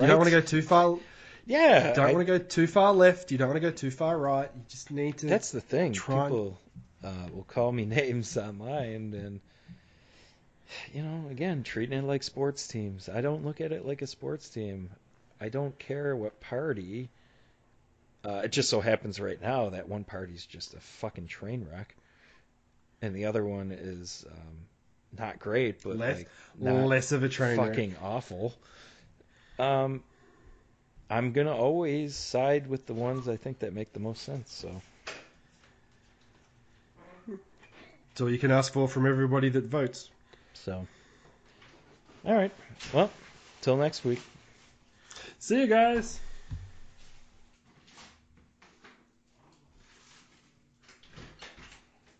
[0.00, 0.98] You don't want to go too far.
[1.46, 3.30] Yeah, You don't I- want to go too far left.
[3.30, 4.50] You don't want to go too far right.
[4.54, 5.26] You just need to.
[5.26, 5.92] That's the thing.
[5.92, 6.60] try and- People
[7.04, 9.40] uh, will call me names online, and
[10.92, 13.08] you know, again, treating it like sports teams.
[13.08, 14.90] I don't look at it like a sports team.
[15.40, 17.10] I don't care what party.
[18.24, 21.94] Uh, it just so happens right now that one party's just a fucking train wreck,
[23.00, 24.56] and the other one is um,
[25.16, 26.24] not great, but less,
[26.58, 27.68] like less of a train wreck.
[27.68, 28.52] fucking awful.
[29.58, 30.02] Um,
[31.08, 34.52] I'm gonna always side with the ones I think that make the most sense.
[34.52, 34.82] So.
[38.12, 40.08] It's all you can ask for from everybody that votes.
[40.54, 40.86] So,
[42.24, 42.50] all right.
[42.92, 43.10] Well,
[43.60, 44.20] till next week.
[45.38, 46.18] See you guys.